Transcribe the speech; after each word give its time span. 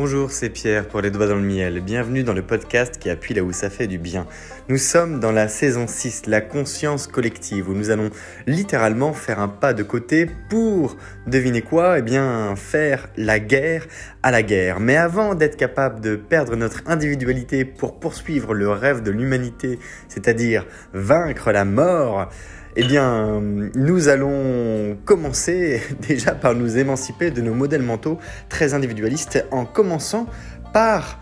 Bonjour, 0.00 0.30
c'est 0.30 0.50
Pierre 0.50 0.86
pour 0.86 1.00
les 1.00 1.10
doigts 1.10 1.26
dans 1.26 1.34
le 1.34 1.42
miel. 1.42 1.80
Bienvenue 1.80 2.22
dans 2.22 2.32
le 2.32 2.42
podcast 2.42 2.98
qui 3.00 3.10
appuie 3.10 3.34
là 3.34 3.42
où 3.42 3.50
ça 3.50 3.68
fait 3.68 3.88
du 3.88 3.98
bien. 3.98 4.28
Nous 4.68 4.78
sommes 4.78 5.18
dans 5.18 5.32
la 5.32 5.48
saison 5.48 5.88
6, 5.88 6.26
la 6.26 6.40
conscience 6.40 7.08
collective, 7.08 7.68
où 7.68 7.74
nous 7.74 7.90
allons 7.90 8.10
littéralement 8.46 9.12
faire 9.12 9.40
un 9.40 9.48
pas 9.48 9.74
de 9.74 9.82
côté 9.82 10.30
pour, 10.50 10.96
devinez 11.26 11.62
quoi, 11.62 11.98
eh 11.98 12.02
bien, 12.02 12.54
faire 12.54 13.08
la 13.16 13.40
guerre 13.40 13.88
à 14.22 14.30
la 14.30 14.44
guerre. 14.44 14.78
Mais 14.78 14.96
avant 14.96 15.34
d'être 15.34 15.56
capable 15.56 15.98
de 16.00 16.14
perdre 16.14 16.54
notre 16.54 16.84
individualité 16.86 17.64
pour 17.64 17.98
poursuivre 17.98 18.54
le 18.54 18.70
rêve 18.70 19.02
de 19.02 19.10
l'humanité, 19.10 19.80
c'est-à-dire 20.06 20.64
vaincre 20.92 21.50
la 21.50 21.64
mort, 21.64 22.28
eh 22.76 22.84
bien, 22.84 23.40
nous 23.74 24.08
allons 24.08 24.96
commencer 25.04 25.82
déjà 26.08 26.32
par 26.32 26.54
nous 26.54 26.78
émanciper 26.78 27.30
de 27.30 27.40
nos 27.40 27.54
modèles 27.54 27.82
mentaux 27.82 28.18
très 28.48 28.74
individualistes 28.74 29.44
en 29.50 29.64
commençant 29.64 30.26
par 30.72 31.18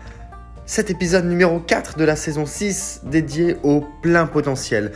cet 0.65 0.89
épisode 0.89 1.25
numéro 1.25 1.59
4 1.59 1.97
de 1.97 2.03
la 2.03 2.17
saison 2.17 2.45
6 2.45 3.01
dédié 3.05 3.55
au 3.63 3.85
plein 4.01 4.25
potentiel. 4.27 4.91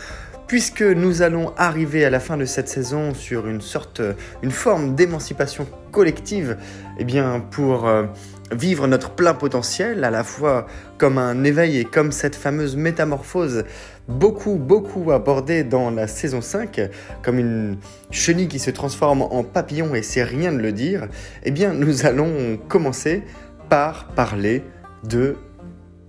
Puisque 0.48 0.82
nous 0.82 1.22
allons 1.22 1.54
arriver 1.56 2.04
à 2.04 2.10
la 2.10 2.20
fin 2.20 2.36
de 2.36 2.44
cette 2.44 2.68
saison 2.68 3.14
sur 3.14 3.48
une 3.48 3.62
sorte, 3.62 4.02
une 4.44 4.52
forme 4.52 4.96
d'émancipation 4.96 5.66
collective, 5.94 6.58
eh 7.00 7.06
bien, 7.06 7.40
pour 7.40 7.88
euh, 7.88 8.04
vivre 8.52 8.86
notre 8.88 9.12
plein 9.12 9.34
potentiel, 9.34 10.04
à 10.04 10.10
la 10.10 10.26
fois 10.26 10.68
comme 10.98 11.18
un 11.18 11.46
éveil 11.46 11.78
et 11.78 11.86
comme 11.86 12.12
cette 12.12 12.36
fameuse 12.36 12.76
métamorphose 12.76 13.64
beaucoup, 14.08 14.56
beaucoup 14.56 15.12
abordée 15.12 15.64
dans 15.64 15.90
la 15.90 16.08
saison 16.08 16.42
5, 16.42 16.90
comme 17.22 17.40
une 17.40 17.78
chenille 18.10 18.48
qui 18.48 18.60
se 18.60 18.72
transforme 18.72 19.22
en 19.22 19.44
papillon 19.44 19.96
et 19.96 20.02
c'est 20.02 20.24
rien 20.24 20.52
de 20.52 20.60
le 20.60 20.72
dire, 20.72 21.08
eh 21.44 21.52
bien 21.52 21.74
nous 21.74 22.06
allons 22.06 22.58
commencer 22.68 23.24
par 23.70 24.08
parler 24.10 24.64
de 25.04 25.38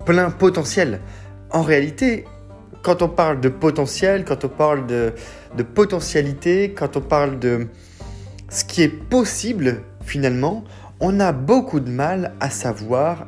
plein 0.05 0.31
potentiel. 0.31 1.01
En 1.51 1.63
réalité, 1.63 2.25
quand 2.83 3.03
on 3.03 3.09
parle 3.09 3.41
de 3.41 3.49
potentiel, 3.49 4.25
quand 4.25 4.45
on 4.45 4.49
parle 4.49 4.87
de, 4.87 5.13
de 5.57 5.63
potentialité, 5.63 6.73
quand 6.73 6.97
on 6.97 7.01
parle 7.01 7.39
de 7.39 7.69
ce 8.49 8.65
qui 8.65 8.83
est 8.83 8.89
possible 8.89 9.83
finalement, 10.05 10.65
on 11.01 11.21
a 11.21 11.33
beaucoup 11.33 11.81
de 11.81 11.91
mal 11.91 12.35
à 12.41 12.51
savoir 12.51 13.27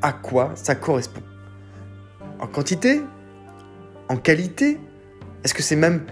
à 0.00 0.12
quoi 0.12 0.52
ça 0.54 0.74
correspond. 0.74 1.22
En 2.40 2.46
quantité 2.46 3.02
En 4.12 4.16
qualité 4.16 4.78
Est-ce 5.42 5.54
que 5.54 5.62
c'est 5.62 5.74
même 5.74 6.02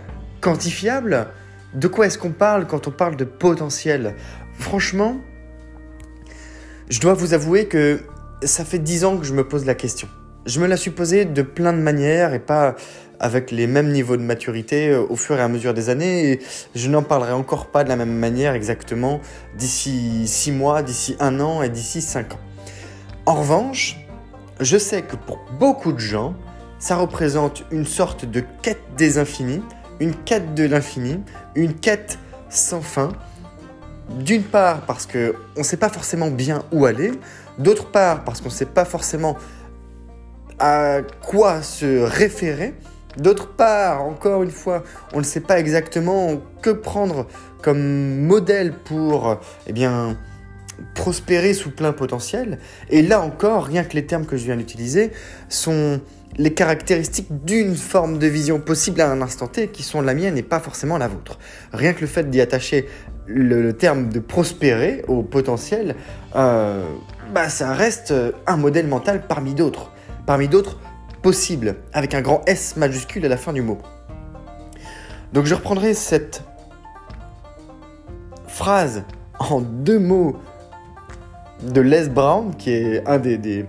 quantifiable? 0.41 1.27
De 1.75 1.87
quoi 1.87 2.07
est-ce 2.07 2.17
qu'on 2.17 2.31
parle 2.31 2.67
quand 2.67 2.89
on 2.89 2.91
parle 2.91 3.15
de 3.15 3.25
potentiel? 3.27 4.15
Franchement, 4.55 5.21
je 6.89 6.99
dois 6.99 7.13
vous 7.13 7.35
avouer 7.35 7.67
que 7.67 8.01
ça 8.43 8.65
fait 8.65 8.79
dix 8.79 9.05
ans 9.05 9.19
que 9.19 9.27
je 9.27 9.35
me 9.35 9.47
pose 9.47 9.67
la 9.67 9.75
question. 9.75 10.09
Je 10.47 10.61
me 10.61 10.67
la 10.67 10.79
suis 10.79 10.91
posée 10.91 11.27
de 11.27 11.43
plein 11.43 11.75
de 11.75 11.79
manières 11.79 12.33
et 12.33 12.39
pas 12.39 12.75
avec 13.19 13.51
les 13.51 13.67
mêmes 13.67 13.93
niveaux 13.93 14.17
de 14.17 14.23
maturité 14.23 14.89
euh, 14.89 15.05
au 15.11 15.17
fur 15.17 15.37
et 15.39 15.43
à 15.43 15.49
mesure 15.49 15.75
des 15.75 15.91
années. 15.91 16.33
Et 16.33 16.41
je 16.75 16.89
n'en 16.89 17.03
parlerai 17.03 17.33
encore 17.33 17.67
pas 17.67 17.85
de 17.85 17.91
la 17.91 17.97
même 17.97 18.17
manière 18.17 18.55
exactement 18.55 19.21
d'ici 19.59 20.27
6 20.27 20.53
mois, 20.53 20.83
d'ici 20.83 21.17
un 21.21 21.39
an 21.39 21.63
et 21.63 21.69
d'ici 21.69 22.01
5 22.01 22.33
ans. 22.33 22.41
En 23.27 23.35
revanche, 23.35 23.99
je 24.59 24.79
sais 24.79 25.03
que 25.03 25.17
pour 25.17 25.39
beaucoup 25.59 25.93
de 25.93 25.99
gens, 25.99 26.35
ça 26.81 26.97
représente 26.97 27.65
une 27.71 27.87
sorte 27.87 28.25
de 28.25 28.43
quête 28.63 28.83
des 28.97 29.19
infinis, 29.19 29.63
une 30.01 30.15
quête 30.15 30.55
de 30.55 30.65
l'infini, 30.65 31.21
une 31.55 31.75
quête 31.75 32.19
sans 32.49 32.81
fin. 32.81 33.11
D'une 34.19 34.43
part 34.43 34.81
parce 34.87 35.07
qu'on 35.07 35.31
ne 35.57 35.63
sait 35.63 35.77
pas 35.77 35.89
forcément 35.89 36.33
bien 36.33 36.65
où 36.73 36.85
aller, 36.85 37.13
d'autre 37.59 37.87
part 37.93 38.25
parce 38.25 38.41
qu'on 38.41 38.49
ne 38.49 38.55
sait 38.55 38.67
pas 38.67 38.85
forcément 38.85 39.37
à 40.59 40.99
quoi 41.23 41.63
se 41.63 42.03
référer, 42.03 42.75
D'autre 43.17 43.49
part, 43.49 44.05
encore 44.05 44.43
une 44.43 44.51
fois, 44.51 44.85
on 45.13 45.19
ne 45.19 45.25
sait 45.25 45.41
pas 45.41 45.59
exactement 45.59 46.41
que 46.63 46.71
prendre 46.71 47.27
comme 47.61 48.21
modèle 48.21 48.73
pour 48.73 49.39
eh 49.67 49.73
bien, 49.73 50.17
prospérer 50.95 51.53
sous 51.53 51.71
plein 51.71 51.93
potentiel. 51.93 52.59
Et 52.89 53.03
là 53.03 53.21
encore, 53.21 53.65
rien 53.65 53.83
que 53.83 53.95
les 53.95 54.07
termes 54.07 54.27
que 54.27 54.37
je 54.37 54.45
viens 54.45 54.57
d'utiliser 54.57 55.11
sont 55.49 56.01
les 56.37 56.55
caractéristiques 56.55 57.29
d'une 57.45 57.77
forme 57.77 58.19
de 58.19 58.27
vision 58.27 58.61
possible 58.61 59.01
à 59.01 59.11
un 59.11 59.21
instant 59.21 59.47
T 59.47 59.69
qui 59.69 59.83
sont 59.83 60.01
la 60.01 60.15
mienne 60.15 60.39
et 60.39 60.43
pas 60.43 60.61
forcément 60.61 60.99
la 60.99 61.09
vôtre. 61.09 61.39
Rien 61.73 61.93
que 61.93 62.01
le 62.01 62.07
fait 62.07 62.31
d'y 62.31 62.41
attacher 62.41 62.87
le, 63.27 63.73
terme 63.73 64.09
de 64.09 64.21
prospérer 64.21 65.05
au 65.09 65.23
potentiel, 65.23 65.97
euh, 66.37 66.85
bah, 67.35 67.49
ça 67.49 67.73
reste 67.73 68.15
un 68.47 68.57
modèle 68.57 68.87
mental 68.87 69.27
parmi 69.27 69.55
d'autres. 69.55 69.93
Parmi 70.27 70.49
d'autres 70.49 70.79
possible, 71.23 71.77
avec 71.93 72.15
un 72.15 72.21
grand 72.21 72.43
S 72.47 72.77
majuscule 72.77 73.25
à 73.27 73.29
la 73.29 73.37
fin 73.37 73.53
du 73.53 73.63
mot. 73.63 73.79
Donc 75.33 75.47
je 75.47 75.55
reprendrai 75.55 75.95
cette 75.95 76.43
phrase 78.49 79.05
en 79.39 79.61
deux 79.61 79.99
mots 79.99 80.37
de 81.63 81.81
Les 81.81 82.09
Brown, 82.09 82.55
qui 82.57 82.71
est 82.71 83.07
un 83.07 83.19
des, 83.19 83.67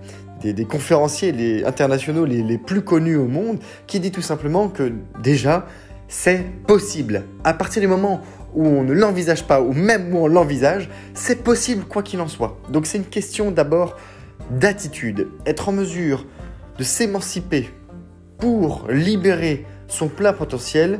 conférenciers 0.68 1.32
les 1.32 1.64
internationaux 1.64 2.26
les, 2.26 2.58
plus 2.58 2.82
connus 2.82 3.16
au 3.16 3.28
monde, 3.28 3.60
qui 3.88 4.00
dit 4.00 4.12
tout 4.12 4.22
simplement 4.22 4.68
que 4.70 4.92
déjà, 5.22 5.68
c'est 6.08 6.46
possible. 6.68 7.24
À 7.44 7.54
partir 7.54 7.82
du 7.82 7.88
moment 7.88 8.22
où 8.54 8.66
on 8.66 8.84
ne 8.84 8.94
l'envisage 8.94 9.46
pas, 9.46 9.62
ou 9.62 9.74
même 9.74 10.14
où 10.14 10.20
on 10.20 10.28
l'envisage, 10.28 10.90
c'est 11.14 11.44
possible 11.44 11.86
quoi 11.86 12.04
qu'il 12.04 12.20
en 12.20 12.28
soit. 12.28 12.58
Donc 12.70 12.86
c'est 12.86 12.98
une 12.98 13.06
question 13.06 13.52
d'abord 13.52 13.98
d'attitude. 14.50 15.28
Être 15.46 15.70
en 15.70 15.72
mesure 15.72 16.26
de 16.78 16.84
s'émanciper 16.84 17.70
pour 18.38 18.88
libérer 18.90 19.66
son 19.88 20.08
plein 20.08 20.34
potentiel. 20.34 21.00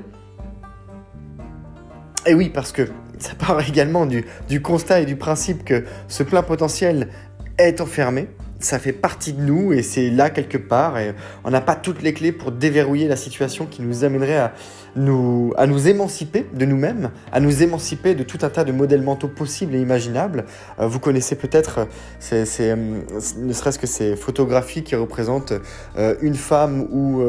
Et 2.26 2.34
oui, 2.34 2.50
parce 2.50 2.72
que 2.72 2.84
ça 3.18 3.34
part 3.36 3.60
également 3.68 4.06
du 4.06 4.62
constat 4.62 5.02
et 5.02 5.06
du 5.06 5.16
principe 5.16 5.66
que 5.66 5.84
ce 6.08 6.24
plein 6.24 6.44
potentiel 6.44 7.10
est 7.58 7.82
enfermé 7.82 8.28
ça 8.64 8.80
fait 8.80 8.94
partie 8.94 9.34
de 9.34 9.42
nous 9.42 9.74
et 9.74 9.84
c'est 9.84 10.10
là 10.10 10.30
quelque 10.30 10.58
part. 10.58 10.98
Et 10.98 11.14
on 11.44 11.52
n'a 11.52 11.62
pas 11.62 11.76
toutes 11.76 12.02
les 12.02 12.14
clés 12.14 12.32
pour 12.32 12.52
déverrouiller 12.52 13.08
la 13.08 13.16
situation 13.16 13.66
qui 13.66 13.82
nous 13.82 14.04
amènerait 14.04 14.38
à 14.38 14.54
à 14.96 15.68
nous 15.68 15.88
émanciper 15.88 16.46
de 16.54 16.66
nous-mêmes, 16.66 17.12
à 17.32 17.40
nous 17.40 17.64
émanciper 17.64 18.16
de 18.16 18.24
tout 18.24 18.40
un 18.42 18.50
tas 18.50 18.64
de 18.64 18.72
modèles 18.72 19.02
mentaux 19.02 19.28
possibles 19.28 19.76
et 19.76 19.82
imaginables. 19.82 20.46
Euh, 20.80 20.88
vous 20.88 21.00
connaissez 21.00 21.36
peut-être, 21.36 21.88
c'est, 22.20 22.46
euh, 22.60 23.02
ne 23.38 23.54
serait-ce 23.54 23.80
que 23.80 23.88
ces 23.88 24.16
photographies 24.16 24.84
qui 24.84 24.96
représentent 24.96 25.54
euh, 25.98 26.16
une 26.22 26.36
femme 26.36 26.88
ou 26.92 27.22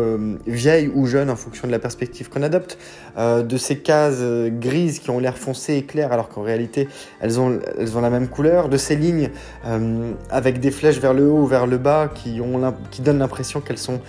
vieille 0.46 0.90
ou 0.94 1.06
jeune 1.06 1.30
en 1.30 1.36
fonction 1.36 1.66
de 1.66 1.72
la 1.72 1.78
perspective 1.78 2.28
qu'on 2.28 2.42
adopte, 2.42 2.78
de 3.16 3.56
ces 3.56 3.78
cases 3.78 4.22
grises 4.60 4.98
qui 4.98 5.10
ont 5.10 5.18
l'air 5.18 5.36
foncées 5.36 5.74
et 5.74 5.84
claires 5.84 6.12
alors 6.12 6.28
qu'en 6.28 6.42
réalité 6.42 6.88
elles 7.20 7.38
ont, 7.40 7.58
elles 7.78 7.96
ont 7.96 8.00
la 8.00 8.10
même 8.10 8.28
couleur, 8.28 8.68
de 8.68 8.76
ces 8.76 8.96
lignes 8.96 9.30
avec 10.30 10.60
des 10.60 10.70
flèches 10.70 10.98
vers 10.98 11.14
le 11.14 11.28
haut 11.28 11.42
ou 11.42 11.46
vers 11.46 11.66
le 11.66 11.78
bas 11.78 12.10
qui, 12.14 12.40
ont 12.40 12.74
qui 12.90 13.02
donnent 13.02 13.18
l'impression 13.18 13.60
qu'elles 13.60 13.78
sont 13.78 14.00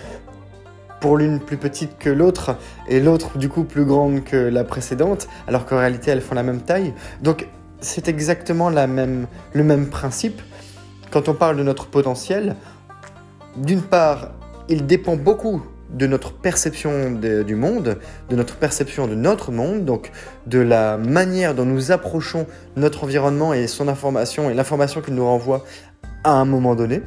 pour 1.04 1.18
l'une 1.18 1.38
plus 1.38 1.58
petite 1.58 1.98
que 1.98 2.08
l'autre 2.08 2.56
et 2.88 2.98
l'autre 2.98 3.36
du 3.36 3.50
coup 3.50 3.64
plus 3.64 3.84
grande 3.84 4.24
que 4.24 4.36
la 4.36 4.64
précédente, 4.64 5.28
alors 5.46 5.66
qu'en 5.66 5.76
réalité 5.76 6.10
elles 6.10 6.22
font 6.22 6.34
la 6.34 6.42
même 6.42 6.62
taille. 6.62 6.94
Donc 7.22 7.46
c'est 7.80 8.08
exactement 8.08 8.70
même, 8.70 9.26
le 9.52 9.64
même 9.64 9.90
principe. 9.90 10.40
Quand 11.10 11.28
on 11.28 11.34
parle 11.34 11.58
de 11.58 11.62
notre 11.62 11.88
potentiel, 11.88 12.56
d'une 13.54 13.82
part, 13.82 14.30
il 14.70 14.86
dépend 14.86 15.16
beaucoup 15.16 15.62
de 15.90 16.06
notre 16.06 16.32
perception 16.32 17.10
du 17.10 17.54
monde, 17.54 17.98
de 18.30 18.34
notre 18.34 18.56
perception 18.56 19.06
de 19.06 19.14
notre 19.14 19.52
monde, 19.52 19.84
donc 19.84 20.10
de 20.46 20.60
la 20.60 20.96
manière 20.96 21.54
dont 21.54 21.66
nous 21.66 21.92
approchons 21.92 22.46
notre 22.76 23.04
environnement 23.04 23.52
et 23.52 23.66
son 23.66 23.88
information 23.88 24.48
et 24.48 24.54
l'information 24.54 25.02
qu'il 25.02 25.16
nous 25.16 25.26
renvoie 25.26 25.66
à 26.24 26.32
un 26.32 26.46
moment 26.46 26.74
donné, 26.74 27.02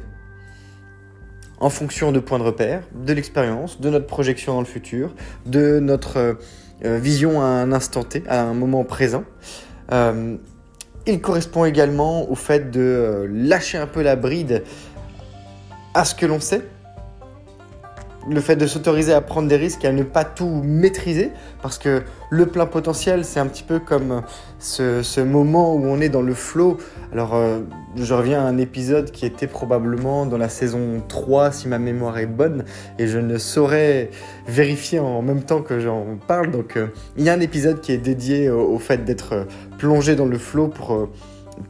en 1.60 1.70
fonction 1.70 2.12
de 2.12 2.20
points 2.20 2.38
de 2.38 2.44
repère, 2.44 2.82
de 2.94 3.12
l'expérience, 3.12 3.80
de 3.80 3.90
notre 3.90 4.06
projection 4.06 4.54
dans 4.54 4.60
le 4.60 4.66
futur, 4.66 5.14
de 5.46 5.80
notre 5.80 6.38
euh, 6.84 6.98
vision 6.98 7.40
à 7.40 7.46
un 7.46 7.72
instant 7.72 8.04
T, 8.04 8.22
à 8.28 8.42
un 8.42 8.54
moment 8.54 8.84
présent. 8.84 9.24
Euh, 9.92 10.36
il 11.06 11.20
correspond 11.20 11.64
également 11.64 12.30
au 12.30 12.34
fait 12.34 12.70
de 12.70 12.80
euh, 12.80 13.26
lâcher 13.30 13.78
un 13.78 13.86
peu 13.86 14.02
la 14.02 14.14
bride 14.14 14.62
à 15.94 16.04
ce 16.04 16.14
que 16.14 16.26
l'on 16.26 16.40
sait, 16.40 16.62
le 18.30 18.40
fait 18.40 18.56
de 18.56 18.66
s'autoriser 18.66 19.12
à 19.12 19.20
prendre 19.20 19.48
des 19.48 19.56
risques 19.56 19.84
et 19.84 19.88
à 19.88 19.92
ne 19.92 20.02
pas 20.02 20.24
tout 20.24 20.60
maîtriser, 20.64 21.32
parce 21.62 21.78
que 21.78 22.02
le 22.30 22.46
plein 22.46 22.66
potentiel, 22.66 23.24
c'est 23.24 23.40
un 23.40 23.46
petit 23.46 23.62
peu 23.62 23.78
comme 23.78 24.22
ce, 24.58 25.20
moment 25.20 25.74
où 25.74 25.84
on 25.86 26.00
est 26.00 26.08
dans 26.08 26.22
le 26.22 26.34
flow. 26.34 26.76
Alors, 27.12 27.34
euh, 27.34 27.60
je 27.96 28.14
reviens 28.14 28.40
à 28.40 28.48
un 28.48 28.58
épisode 28.58 29.10
qui 29.10 29.24
était 29.26 29.46
probablement 29.46 30.26
dans 30.26 30.38
la 30.38 30.48
saison 30.48 31.02
3, 31.08 31.52
si 31.52 31.68
ma 31.68 31.78
mémoire 31.78 32.18
est 32.18 32.26
bonne, 32.26 32.64
et 32.98 33.06
je 33.06 33.18
ne 33.18 33.38
saurais 33.38 34.10
vérifier 34.46 34.98
en 34.98 35.22
même 35.22 35.42
temps 35.42 35.62
que 35.62 35.80
j'en 35.80 36.18
parle. 36.26 36.50
Donc, 36.50 36.76
euh, 36.76 36.88
il 37.16 37.24
y 37.24 37.30
a 37.30 37.32
un 37.32 37.40
épisode 37.40 37.80
qui 37.80 37.92
est 37.92 37.98
dédié 37.98 38.50
au, 38.50 38.78
fait 38.78 39.04
d'être 39.04 39.46
plongé 39.78 40.16
dans 40.16 40.26
le 40.26 40.38
flow 40.38 40.68
pour... 40.68 40.94
Euh, 40.94 41.10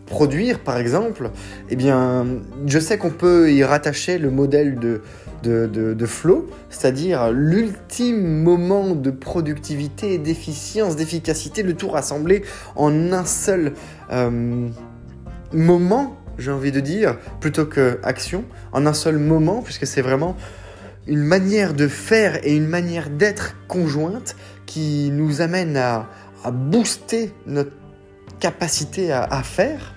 produire, 0.06 0.60
par 0.60 0.78
exemple, 0.78 1.30
eh 1.70 1.76
bien, 1.76 2.26
je 2.66 2.78
sais 2.78 2.98
qu'on 2.98 3.10
peut 3.10 3.52
y 3.52 3.64
rattacher 3.64 4.18
le 4.18 4.30
modèle 4.30 4.78
de, 4.78 5.00
de, 5.42 6.06
flow, 6.06 6.48
c'est-à-dire 6.70 7.30
l'ultime 7.30 8.42
moment 8.42 8.94
de 8.94 9.10
productivité, 9.10 10.18
d'efficience, 10.18 10.96
d'efficacité, 10.96 11.62
le 11.62 11.74
tout 11.74 11.88
rassemblé 11.88 12.42
en 12.76 13.12
un 13.12 13.24
seul 13.24 13.72
euh, 14.12 14.68
moment, 15.52 16.16
j'ai 16.38 16.50
envie 16.50 16.72
de 16.72 16.80
dire, 16.80 17.16
plutôt 17.40 17.66
que 17.66 17.98
action, 18.02 18.44
en 18.72 18.86
un 18.86 18.94
seul 18.94 19.18
moment, 19.18 19.62
puisque 19.62 19.86
c'est 19.86 20.02
vraiment 20.02 20.36
une 21.06 21.24
manière 21.24 21.74
de 21.74 21.88
faire 21.88 22.46
et 22.46 22.54
une 22.54 22.66
manière 22.66 23.08
d'être 23.10 23.56
conjointe 23.66 24.36
qui 24.66 25.10
nous 25.10 25.40
amène 25.40 25.76
à, 25.76 26.06
booster 26.52 27.32
notre 27.46 27.72
capacité 28.38 29.12
à 29.12 29.42
faire 29.42 29.94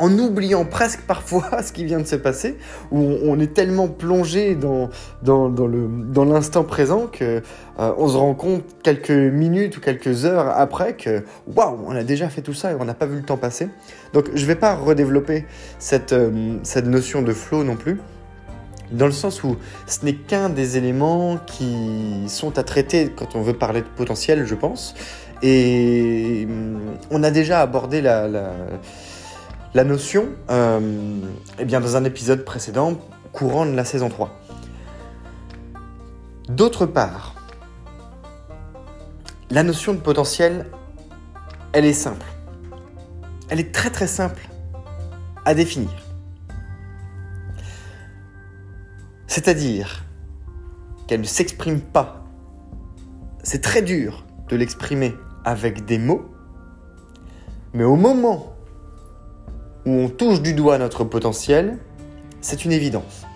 en 0.00 0.18
oubliant 0.18 0.64
presque 0.64 1.02
parfois 1.02 1.62
ce 1.62 1.72
qui 1.72 1.84
vient 1.84 2.00
de 2.00 2.06
se 2.06 2.16
passer, 2.16 2.56
où 2.90 2.98
on, 2.98 3.38
est 3.38 3.54
tellement 3.54 3.86
plongé 3.86 4.56
dans, 4.56 4.88
dans, 5.22 5.48
dans 5.48 6.24
l'instant 6.24 6.64
présent 6.64 7.06
que 7.06 7.42
euh, 7.78 7.92
on 7.98 8.08
se 8.08 8.16
rend 8.16 8.34
compte 8.34 8.64
quelques 8.82 9.10
minutes 9.10 9.76
ou 9.76 9.80
quelques 9.80 10.24
heures 10.24 10.48
après 10.48 10.94
que 10.94 11.22
waouh, 11.54 11.78
on 11.86 11.94
a 11.94 12.02
déjà 12.02 12.28
fait 12.28 12.42
tout 12.42 12.54
ça 12.54 12.72
et 12.72 12.74
on 12.74 12.84
n'a 12.84 12.94
pas 12.94 13.06
vu 13.06 13.16
le 13.16 13.22
temps 13.22 13.36
passer. 13.36 13.68
Donc 14.14 14.30
je 14.34 14.40
ne 14.40 14.46
vais 14.46 14.56
pas 14.56 14.74
redévelopper 14.74 15.44
cette, 15.78 16.14
euh, 16.14 16.58
cette 16.62 16.86
notion 16.86 17.22
de 17.22 17.32
flow 17.32 17.62
non 17.62 17.76
plus. 17.76 18.00
Dans 18.90 19.06
le 19.06 19.12
sens 19.12 19.44
où 19.44 19.56
ce 19.86 20.04
n'est 20.04 20.16
qu'un 20.16 20.48
des 20.48 20.76
éléments 20.76 21.38
qui 21.46 22.24
sont 22.26 22.58
à 22.58 22.64
traiter 22.64 23.12
quand 23.14 23.36
on 23.36 23.42
veut 23.42 23.52
parler 23.52 23.82
de 23.82 23.86
potentiel, 23.86 24.46
je 24.46 24.54
pense. 24.56 24.96
Et 25.42 26.46
hum, 26.48 26.96
on 27.10 27.22
a 27.22 27.30
déjà 27.30 27.60
abordé 27.60 28.00
la 28.02 29.84
notion 29.84 30.28
euh, 30.50 31.20
eh 31.58 31.64
bien, 31.64 31.80
dans 31.80 31.96
un 31.96 32.04
épisode 32.04 32.44
précédent 32.44 32.98
courant 33.32 33.66
de 33.66 33.72
la 33.72 33.84
saison 33.84 34.08
3. 34.08 34.30
D'autre 36.48 36.84
part, 36.84 37.36
la 39.50 39.62
notion 39.62 39.94
de 39.94 39.98
potentiel, 39.98 40.66
elle 41.72 41.84
est 41.84 41.92
simple. 41.92 42.26
Elle 43.48 43.60
est 43.60 43.72
très 43.72 43.90
très 43.90 44.06
simple 44.06 44.48
à 45.44 45.54
définir. 45.54 45.90
C'est-à-dire 49.26 50.04
qu'elle 51.06 51.20
ne 51.20 51.26
s'exprime 51.26 51.80
pas. 51.80 52.24
C'est 53.42 53.62
très 53.62 53.82
dur 53.82 54.24
de 54.48 54.56
l'exprimer 54.56 55.14
avec 55.44 55.84
des 55.84 55.98
mots, 55.98 56.30
mais 57.72 57.84
au 57.84 57.96
moment 57.96 58.54
où 59.86 59.90
on 59.90 60.08
touche 60.08 60.42
du 60.42 60.54
doigt 60.54 60.78
notre 60.78 61.04
potentiel, 61.04 61.78
c'est 62.40 62.64
une 62.64 62.72
évidence. 62.72 63.26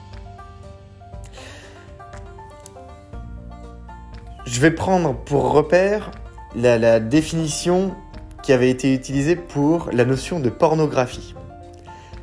Je 4.46 4.60
vais 4.60 4.70
prendre 4.70 5.14
pour 5.14 5.50
repère 5.50 6.10
la, 6.54 7.00
définition 7.00 7.94
qui 8.42 8.52
avait 8.52 8.70
été 8.70 8.94
utilisée 8.94 9.36
pour 9.36 9.88
la 9.92 10.04
notion 10.04 10.38
de 10.38 10.50
pornographie. 10.50 11.34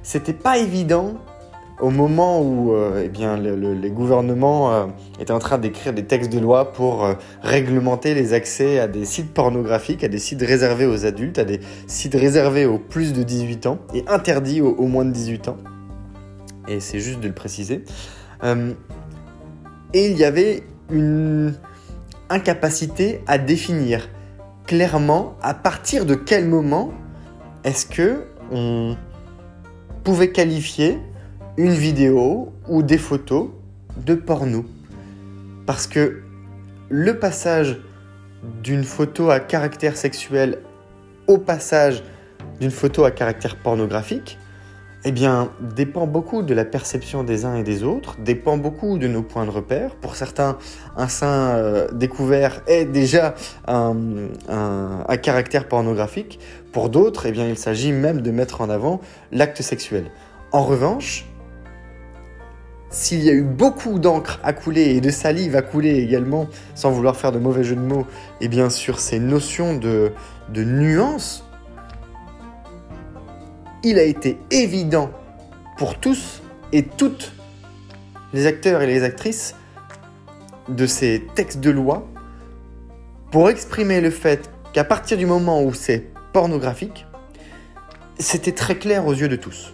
C'était 0.03 0.33
pas 0.33 0.57
évident 0.57 1.15
au 1.81 1.89
moment 1.89 2.41
où 2.41 2.73
euh, 2.73 3.01
eh 3.03 3.09
bien, 3.09 3.37
les 3.37 3.89
gouvernements 3.89 4.71
euh, 4.71 4.85
étaient 5.19 5.33
en 5.33 5.39
train 5.39 5.57
d'écrire 5.57 5.93
des 5.93 6.05
textes 6.05 6.31
de 6.31 6.39
loi 6.39 6.71
pour 6.71 7.03
euh, 7.03 7.15
réglementer 7.41 8.13
les 8.13 8.33
accès 8.33 8.79
à 8.79 8.87
des 8.87 9.03
sites 9.03 9.33
pornographiques, 9.33 10.03
à 10.03 10.07
des 10.07 10.19
sites 10.19 10.43
réservés 10.43 10.85
aux 10.85 11.05
adultes, 11.05 11.39
à 11.39 11.43
des 11.43 11.59
sites 11.87 12.13
réservés 12.13 12.65
aux 12.65 12.77
plus 12.77 13.13
de 13.13 13.23
18 13.23 13.65
ans 13.65 13.79
et 13.95 14.05
interdits 14.07 14.61
aux, 14.61 14.87
moins 14.87 15.05
de 15.05 15.11
18 15.11 15.47
ans. 15.47 15.57
Et 16.67 16.79
c'est 16.79 16.99
juste 16.99 17.19
de 17.19 17.27
le 17.27 17.33
préciser. 17.33 17.83
et 19.93 20.05
il 20.05 20.17
y 20.17 20.23
avait 20.23 20.63
une 20.91 21.55
incapacité 22.29 23.21
à 23.25 23.39
définir 23.39 24.07
clairement 24.67 25.35
à 25.41 25.55
partir 25.55 26.05
de 26.05 26.13
quel 26.13 26.47
moment 26.47 26.91
est-ce 27.63 27.87
que 27.87 28.25
on 28.51 28.95
pouvait 30.03 30.31
qualifier 30.31 30.99
une 31.61 31.73
vidéo 31.73 32.51
ou 32.67 32.81
des 32.81 32.97
photos 32.97 33.49
de 33.95 34.15
porno. 34.15 34.65
Parce 35.67 35.85
que 35.85 36.23
le 36.89 37.19
passage 37.19 37.79
d'une 38.63 38.83
photo 38.83 39.29
à 39.29 39.39
caractère 39.39 39.95
sexuel 39.95 40.57
au 41.27 41.37
passage 41.37 42.03
d'une 42.59 42.71
photo 42.71 43.03
à 43.03 43.11
caractère 43.11 43.57
pornographique, 43.57 44.39
eh 45.05 45.11
bien, 45.11 45.51
dépend 45.75 46.07
beaucoup 46.07 46.41
de 46.41 46.55
la 46.55 46.65
perception 46.65 47.23
des 47.23 47.45
uns 47.45 47.53
et 47.53 47.63
des 47.63 47.83
autres, 47.83 48.17
dépend 48.19 48.57
beaucoup 48.57 48.97
de 48.97 49.07
nos 49.07 49.21
points 49.21 49.45
de 49.45 49.51
repère. 49.51 49.93
Pour 49.97 50.15
certains, 50.15 50.57
un 50.97 51.07
sein 51.07 51.51
euh, 51.57 51.87
découvert 51.91 52.63
est 52.65 52.85
déjà 52.85 53.35
un, 53.67 53.93
caractère 55.21 55.67
pornographique. 55.67 56.39
Pour 56.71 56.89
d'autres, 56.89 57.27
eh 57.27 57.31
bien, 57.31 57.47
il 57.47 57.57
s'agit 57.57 57.91
même 57.91 58.21
de 58.21 58.31
mettre 58.31 58.61
en 58.61 58.69
avant 58.71 58.99
l'acte 59.31 59.61
sexuel. 59.61 60.05
En 60.51 60.63
revanche, 60.63 61.30
s'il 62.91 63.23
y 63.23 63.29
a 63.29 63.33
eu 63.33 63.41
beaucoup 63.41 63.99
d'encre 63.99 64.39
à 64.43 64.53
couler 64.53 64.95
et 64.95 65.01
de 65.01 65.09
salive 65.09 65.55
à 65.55 65.61
couler 65.61 65.95
également, 65.95 66.47
sans 66.75 66.91
vouloir 66.91 67.15
faire 67.15 67.31
de 67.31 67.39
mauvais 67.39 67.63
jeu 67.63 67.75
de 67.75 67.81
mots, 67.81 68.05
et 68.41 68.49
bien 68.49 68.69
sûr 68.69 68.99
ces 68.99 69.19
notions 69.19 69.75
de, 69.75 70.11
de 70.49 70.63
nuance, 70.63 71.45
il 73.83 73.97
a 73.97 74.03
été 74.03 74.37
évident 74.51 75.09
pour 75.77 75.99
tous 75.99 76.41
et 76.73 76.83
toutes 76.83 77.33
les 78.33 78.45
acteurs 78.45 78.81
et 78.81 78.87
les 78.87 79.03
actrices 79.03 79.55
de 80.69 80.85
ces 80.85 81.25
textes 81.33 81.59
de 81.59 81.71
loi 81.71 82.07
pour 83.31 83.49
exprimer 83.49 84.01
le 84.01 84.11
fait 84.11 84.51
qu'à 84.73 84.83
partir 84.83 85.17
du 85.17 85.25
moment 85.25 85.63
où 85.63 85.73
c'est 85.73 86.11
pornographique, 86.33 87.05
c'était 88.19 88.51
très 88.51 88.77
clair 88.77 89.07
aux 89.07 89.13
yeux 89.13 89.29
de 89.29 89.35
tous. 89.35 89.73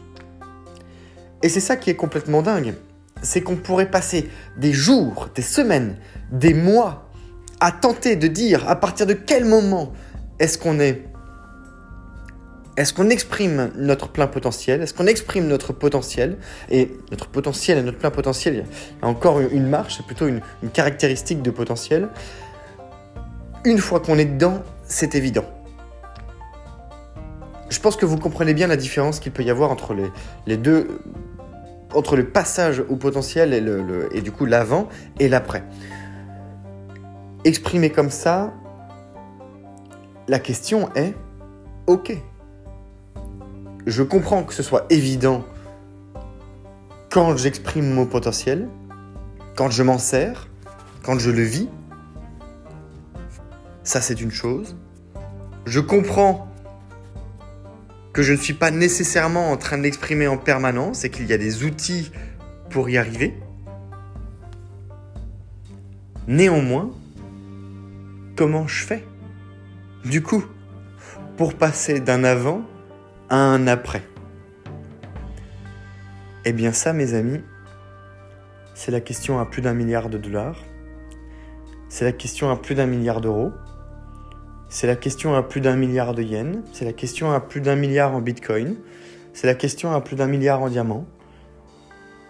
Et 1.43 1.49
c'est 1.49 1.59
ça 1.59 1.75
qui 1.75 1.89
est 1.89 1.95
complètement 1.95 2.41
dingue 2.41 2.75
c'est 3.21 3.41
qu'on 3.41 3.55
pourrait 3.55 3.89
passer 3.89 4.29
des 4.57 4.73
jours, 4.73 5.29
des 5.35 5.41
semaines, 5.41 5.97
des 6.31 6.53
mois 6.53 7.09
à 7.59 7.71
tenter 7.71 8.15
de 8.15 8.27
dire 8.27 8.67
à 8.69 8.75
partir 8.75 9.05
de 9.05 9.13
quel 9.13 9.45
moment 9.45 9.93
est-ce 10.39 10.57
qu'on 10.57 10.79
est 10.79 11.03
est-ce 12.77 12.93
qu'on 12.93 13.09
exprime 13.09 13.71
notre 13.75 14.07
plein 14.07 14.27
potentiel 14.27 14.83
Est-ce 14.83 14.93
qu'on 14.93 15.07
exprime 15.07 15.47
notre 15.47 15.73
potentiel 15.73 16.37
Et 16.69 16.91
notre 17.09 17.27
potentiel 17.27 17.79
et 17.79 17.81
notre 17.81 17.97
plein 17.97 18.11
potentiel, 18.11 18.53
il 18.53 19.01
y 19.01 19.05
a 19.05 19.07
encore 19.07 19.39
une 19.39 19.67
marche, 19.67 19.97
c'est 19.97 20.05
plutôt 20.05 20.27
une, 20.27 20.41
caractéristique 20.73 21.41
de 21.41 21.49
potentiel. 21.49 22.09
Une 23.65 23.79
fois 23.79 23.99
qu'on 23.99 24.19
est 24.19 24.25
dedans, 24.25 24.61
c'est 24.85 25.15
évident. 25.15 25.45
Je 27.69 27.79
pense 27.79 27.97
que 27.97 28.05
vous 28.05 28.17
comprenez 28.17 28.53
bien 28.53 28.67
la 28.67 28.77
différence 28.77 29.19
qu'il 29.19 29.31
peut 29.31 29.43
y 29.43 29.49
avoir 29.49 29.71
entre 29.71 29.95
les, 29.95 30.11
les 30.45 30.57
deux 30.57 31.01
entre 31.93 32.15
le 32.15 32.29
passage 32.29 32.83
au 32.89 32.95
potentiel 32.95 33.53
et, 33.53 33.61
le, 33.61 34.09
et 34.15 34.21
du 34.21 34.31
coup 34.31 34.45
l'avant 34.45 34.87
et 35.19 35.29
l'après. 35.29 35.63
Exprimé 37.43 37.89
comme 37.89 38.09
ça, 38.09 38.53
la 40.27 40.39
question 40.39 40.89
est, 40.95 41.13
ok, 41.87 42.17
je 43.85 44.03
comprends 44.03 44.43
que 44.43 44.53
ce 44.53 44.63
soit 44.63 44.85
évident 44.89 45.45
quand 47.09 47.37
j'exprime 47.37 47.89
mon 47.89 48.05
potentiel, 48.05 48.67
quand 49.55 49.69
je 49.69 49.81
m'en 49.83 49.97
sers, 49.97 50.49
quand 51.03 51.17
je 51.17 51.31
le 51.31 51.43
vis. 51.43 51.69
Ça 53.83 54.01
c'est 54.01 54.19
une 54.19 54.31
chose. 54.31 54.75
Je 55.65 55.79
comprends 55.79 56.46
que 58.17 58.23
je 58.23 58.31
ne 58.33 58.37
suis 58.37 58.55
pas 58.55 58.71
nécessairement 58.71 59.51
en 59.51 59.57
train 59.57 59.77
de 59.77 59.83
l'exprimer 59.83 60.25
en 60.27 60.37
permanence 60.37 61.03
et 61.03 61.11
qu'il 61.11 61.27
y 61.27 61.33
a 61.33 61.37
des 61.37 61.63
outils 61.63 62.11
pour 62.71 62.89
y 62.89 62.97
arriver. 62.97 63.35
Néanmoins, 66.27 66.89
comment 68.35 68.67
je 68.67 68.83
fais? 68.83 69.03
Du 70.03 70.23
coup, 70.23 70.43
pour 71.37 71.53
passer 71.53 71.99
d'un 71.99 72.23
avant 72.23 72.63
à 73.29 73.35
un 73.35 73.67
après 73.67 74.01
Eh 76.43 76.53
bien 76.53 76.71
ça, 76.71 76.93
mes 76.93 77.13
amis, 77.13 77.43
c'est 78.73 78.89
la 78.89 78.99
question 78.99 79.39
à 79.39 79.45
plus 79.45 79.61
d'un 79.61 79.75
milliard 79.75 80.09
de 80.09 80.17
dollars. 80.17 80.65
C'est 81.87 82.03
la 82.03 82.13
question 82.13 82.49
à 82.49 82.55
plus 82.55 82.73
d'un 82.73 82.87
milliard 82.87 83.21
d'euros. 83.21 83.51
C'est 84.69 84.87
la 84.87 84.95
question 84.97 85.33
à 85.33 85.43
plus 85.43 85.61
d'un 85.61 85.75
milliard 85.75 86.13
de 86.13 86.21
yens, 86.21 86.57
c'est 86.73 86.83
la 86.83 86.93
question 86.93 87.31
à 87.31 87.39
plus 87.39 87.61
d'un 87.61 87.75
milliard 87.75 88.13
en 88.13 88.19
bitcoin, 88.19 88.75
c'est 89.33 89.47
la 89.47 89.55
question 89.55 89.93
à 89.93 90.01
plus 90.01 90.17
d'un 90.17 90.27
milliard 90.27 90.61
en 90.61 90.69
diamants. 90.69 91.05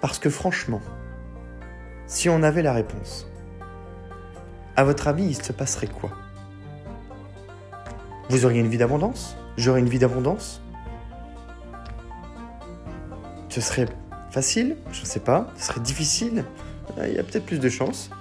Parce 0.01 0.19
que 0.19 0.29
franchement, 0.29 0.81
si 2.05 2.29
on 2.29 2.43
avait 2.43 2.61
la 2.61 2.73
réponse, 2.73 3.27
à 4.75 4.83
votre 4.83 5.07
avis, 5.07 5.25
il 5.25 5.35
se 5.35 5.51
passerait 5.51 5.87
quoi? 5.87 6.11
Vous 8.29 8.45
auriez 8.45 8.59
une 8.59 8.67
vie 8.67 8.77
d'abondance? 8.77 9.35
J'aurais 9.57 9.79
une 9.79 9.89
vie 9.89 9.97
d'abondance? 9.97 10.61
Ce 13.49 13.61
serait 13.61 13.87
facile? 14.29 14.77
Je 14.91 15.01
ne 15.01 15.05
sais 15.05 15.21
pas. 15.21 15.47
Ce 15.57 15.67
serait 15.67 15.79
difficile? 15.79 16.45
Il 17.03 17.13
y 17.13 17.17
a 17.17 17.23
peut-être 17.23 17.45
plus 17.45 17.59
de 17.59 17.69
chances. 17.69 18.11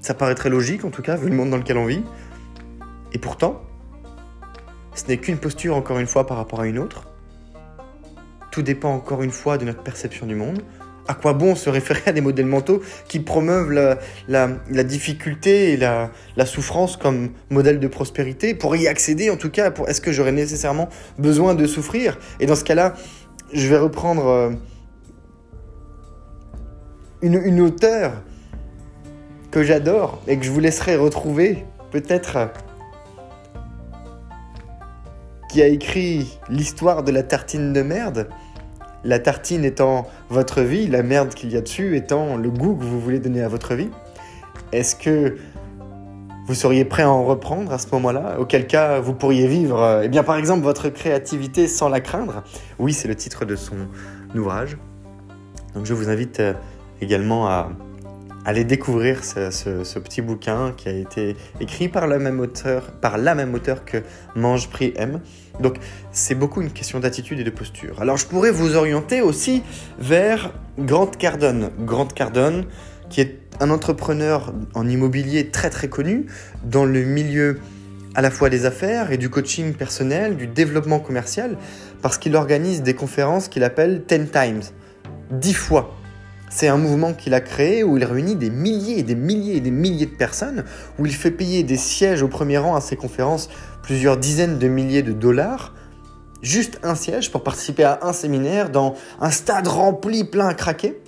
Ça 0.00 0.14
paraîtrait 0.14 0.50
logique 0.50 0.84
en 0.84 0.90
tout 0.90 1.02
cas, 1.02 1.14
vu 1.14 1.28
le 1.28 1.36
monde 1.36 1.50
dans 1.50 1.58
lequel 1.58 1.78
on 1.78 1.86
vit. 1.86 2.02
Et 3.16 3.18
pourtant, 3.18 3.62
ce 4.94 5.06
n'est 5.08 5.16
qu'une 5.16 5.38
posture 5.38 5.74
encore 5.74 5.98
une 5.98 6.06
fois 6.06 6.26
par 6.26 6.36
rapport 6.36 6.60
à 6.60 6.66
une 6.66 6.78
autre. 6.78 7.08
Tout 8.52 8.60
dépend 8.60 8.90
encore 8.90 9.22
une 9.22 9.30
fois 9.30 9.56
de 9.56 9.64
notre 9.64 9.82
perception 9.82 10.26
du 10.26 10.34
monde. 10.34 10.60
À 11.08 11.14
quoi 11.14 11.32
bon 11.32 11.54
se 11.54 11.70
référer 11.70 12.02
à 12.04 12.12
des 12.12 12.20
modèles 12.20 12.44
mentaux 12.44 12.82
qui 13.08 13.20
promeuvent 13.20 13.72
la, 14.28 14.84
difficulté 14.84 15.72
et 15.72 15.78
la, 15.78 16.10
souffrance 16.44 16.98
comme 16.98 17.30
modèle 17.48 17.80
de 17.80 17.88
prospérité? 17.88 18.52
Pour 18.52 18.76
y 18.76 18.86
accéder, 18.86 19.30
en 19.30 19.38
tout 19.38 19.48
cas, 19.48 19.72
est-ce 19.88 20.02
que 20.02 20.12
j'aurais 20.12 20.32
nécessairement 20.32 20.90
besoin 21.18 21.54
de 21.54 21.66
souffrir? 21.66 22.18
Et 22.38 22.44
dans 22.44 22.54
ce 22.54 22.64
cas-là, 22.64 22.96
je 23.50 23.66
vais 23.66 23.78
reprendre 23.78 24.26
euh, 24.26 24.50
une, 27.22 27.40
une 27.42 27.62
auteure 27.62 28.12
que 29.50 29.62
j'adore 29.62 30.20
et 30.28 30.36
que 30.36 30.44
je 30.44 30.50
vous 30.50 30.60
laisserai 30.60 30.96
retrouver 30.96 31.64
peut-être 31.92 32.50
qui 35.48 35.62
a 35.62 35.66
écrit 35.66 36.38
l'histoire 36.48 37.02
de 37.02 37.12
la 37.12 37.22
tartine 37.22 37.72
de 37.72 37.82
merde. 37.82 38.28
La 39.04 39.18
tartine 39.18 39.64
étant 39.64 40.06
votre 40.28 40.62
vie, 40.62 40.88
la 40.88 41.02
merde 41.02 41.34
qu'il 41.34 41.52
y 41.52 41.56
a 41.56 41.60
dessus 41.60 41.96
étant 41.96 42.36
le 42.36 42.50
goût 42.50 42.74
que 42.74 42.84
vous 42.84 43.00
voulez 43.00 43.20
donner 43.20 43.42
à 43.42 43.48
votre 43.48 43.74
vie. 43.74 43.90
Est-ce 44.72 44.96
que 44.96 45.36
vous 46.46 46.54
seriez 46.54 46.84
prêt 46.84 47.02
à 47.02 47.10
en 47.10 47.24
reprendre 47.24 47.72
à 47.72 47.78
ce 47.78 47.88
moment-là 47.92 48.38
Auquel 48.38 48.66
cas, 48.66 49.00
vous 49.00 49.14
pourriez 49.14 49.46
vivre, 49.46 50.00
eh 50.02 50.08
bien, 50.08 50.22
par 50.22 50.36
exemple, 50.36 50.62
votre 50.62 50.88
créativité 50.88 51.68
sans 51.68 51.88
la 51.88 52.00
craindre? 52.00 52.42
Oui, 52.78 52.92
c'est 52.92 53.08
le 53.08 53.14
titre 53.14 53.44
de 53.44 53.56
son 53.56 53.76
ouvrage. 54.34 54.76
Donc, 55.74 55.86
je 55.86 55.94
vous 55.94 56.08
invite 56.08 56.40
euh, 56.40 56.54
également 57.00 57.48
à 57.48 57.70
aller 58.46 58.62
découvrir 58.62 59.24
ce, 59.24 59.98
petit 59.98 60.22
bouquin 60.22 60.72
qui 60.76 60.88
a 60.88 60.92
été 60.92 61.36
écrit 61.60 61.88
par, 61.88 62.06
même 62.06 62.38
auteur, 62.38 62.92
par 62.92 63.18
la 63.18 63.34
même 63.34 63.52
auteur 63.54 63.84
que 63.84 63.98
Mange, 64.36 64.70
Prix, 64.70 64.94
M. 64.96 65.20
Donc 65.60 65.76
c'est 66.12 66.36
beaucoup 66.36 66.62
une 66.62 66.70
question 66.70 67.00
d'attitude 67.00 67.40
et 67.40 67.44
de 67.44 67.50
posture. 67.50 68.00
Alors 68.00 68.16
je 68.16 68.24
pourrais 68.24 68.52
vous 68.52 68.76
orienter 68.76 69.20
aussi 69.20 69.62
vers 69.98 70.54
Grant 70.78 71.08
Cardone. 71.08 71.70
Grant 71.80 72.06
Cardone 72.06 72.66
qui 73.10 73.20
est 73.20 73.40
un 73.58 73.70
entrepreneur 73.70 74.54
en 74.74 74.88
immobilier 74.88 75.50
très 75.50 75.70
très 75.70 75.88
connu 75.88 76.26
dans 76.64 76.84
le 76.84 77.02
milieu 77.02 77.58
à 78.14 78.22
la 78.22 78.30
fois 78.30 78.48
des 78.48 78.64
affaires 78.64 79.10
et 79.10 79.18
du 79.18 79.28
coaching 79.28 79.74
personnel, 79.74 80.36
du 80.36 80.46
développement 80.46 81.00
commercial, 81.00 81.58
parce 82.00 82.16
qu'il 82.16 82.36
organise 82.36 82.82
des 82.82 82.94
conférences 82.94 83.48
qu'il 83.48 83.64
appelle 83.64 84.04
10 84.08 84.30
times, 84.30 84.60
10 85.32 85.52
fois 85.52 85.96
c'est 86.48 86.68
un 86.68 86.76
mouvement 86.76 87.12
qu'il 87.12 87.34
a 87.34 87.40
créé 87.40 87.82
où 87.82 87.96
il 87.96 88.04
réunit 88.04 88.36
des 88.36 88.50
milliers 88.50 88.98
et 88.98 89.02
des 89.02 89.14
milliers 89.14 89.56
et 89.56 89.60
des 89.60 89.70
milliers 89.70 90.06
de 90.06 90.16
personnes, 90.16 90.64
où 90.98 91.06
il 91.06 91.14
fait 91.14 91.30
payer 91.30 91.62
des 91.62 91.76
sièges 91.76 92.22
au 92.22 92.28
premier 92.28 92.58
rang 92.58 92.76
à 92.76 92.80
ses 92.80 92.96
conférences 92.96 93.48
plusieurs 93.82 94.16
dizaines 94.16 94.58
de 94.58 94.68
milliers 94.68 95.02
de 95.02 95.12
dollars, 95.12 95.74
juste 96.42 96.78
un 96.82 96.94
siège 96.94 97.30
pour 97.30 97.42
participer 97.42 97.84
à 97.84 98.00
un 98.02 98.12
séminaire 98.12 98.70
dans 98.70 98.94
un 99.20 99.30
stade 99.30 99.68
rempli, 99.68 100.24
plein 100.24 100.48
à 100.48 100.54
craquer. 100.54 101.00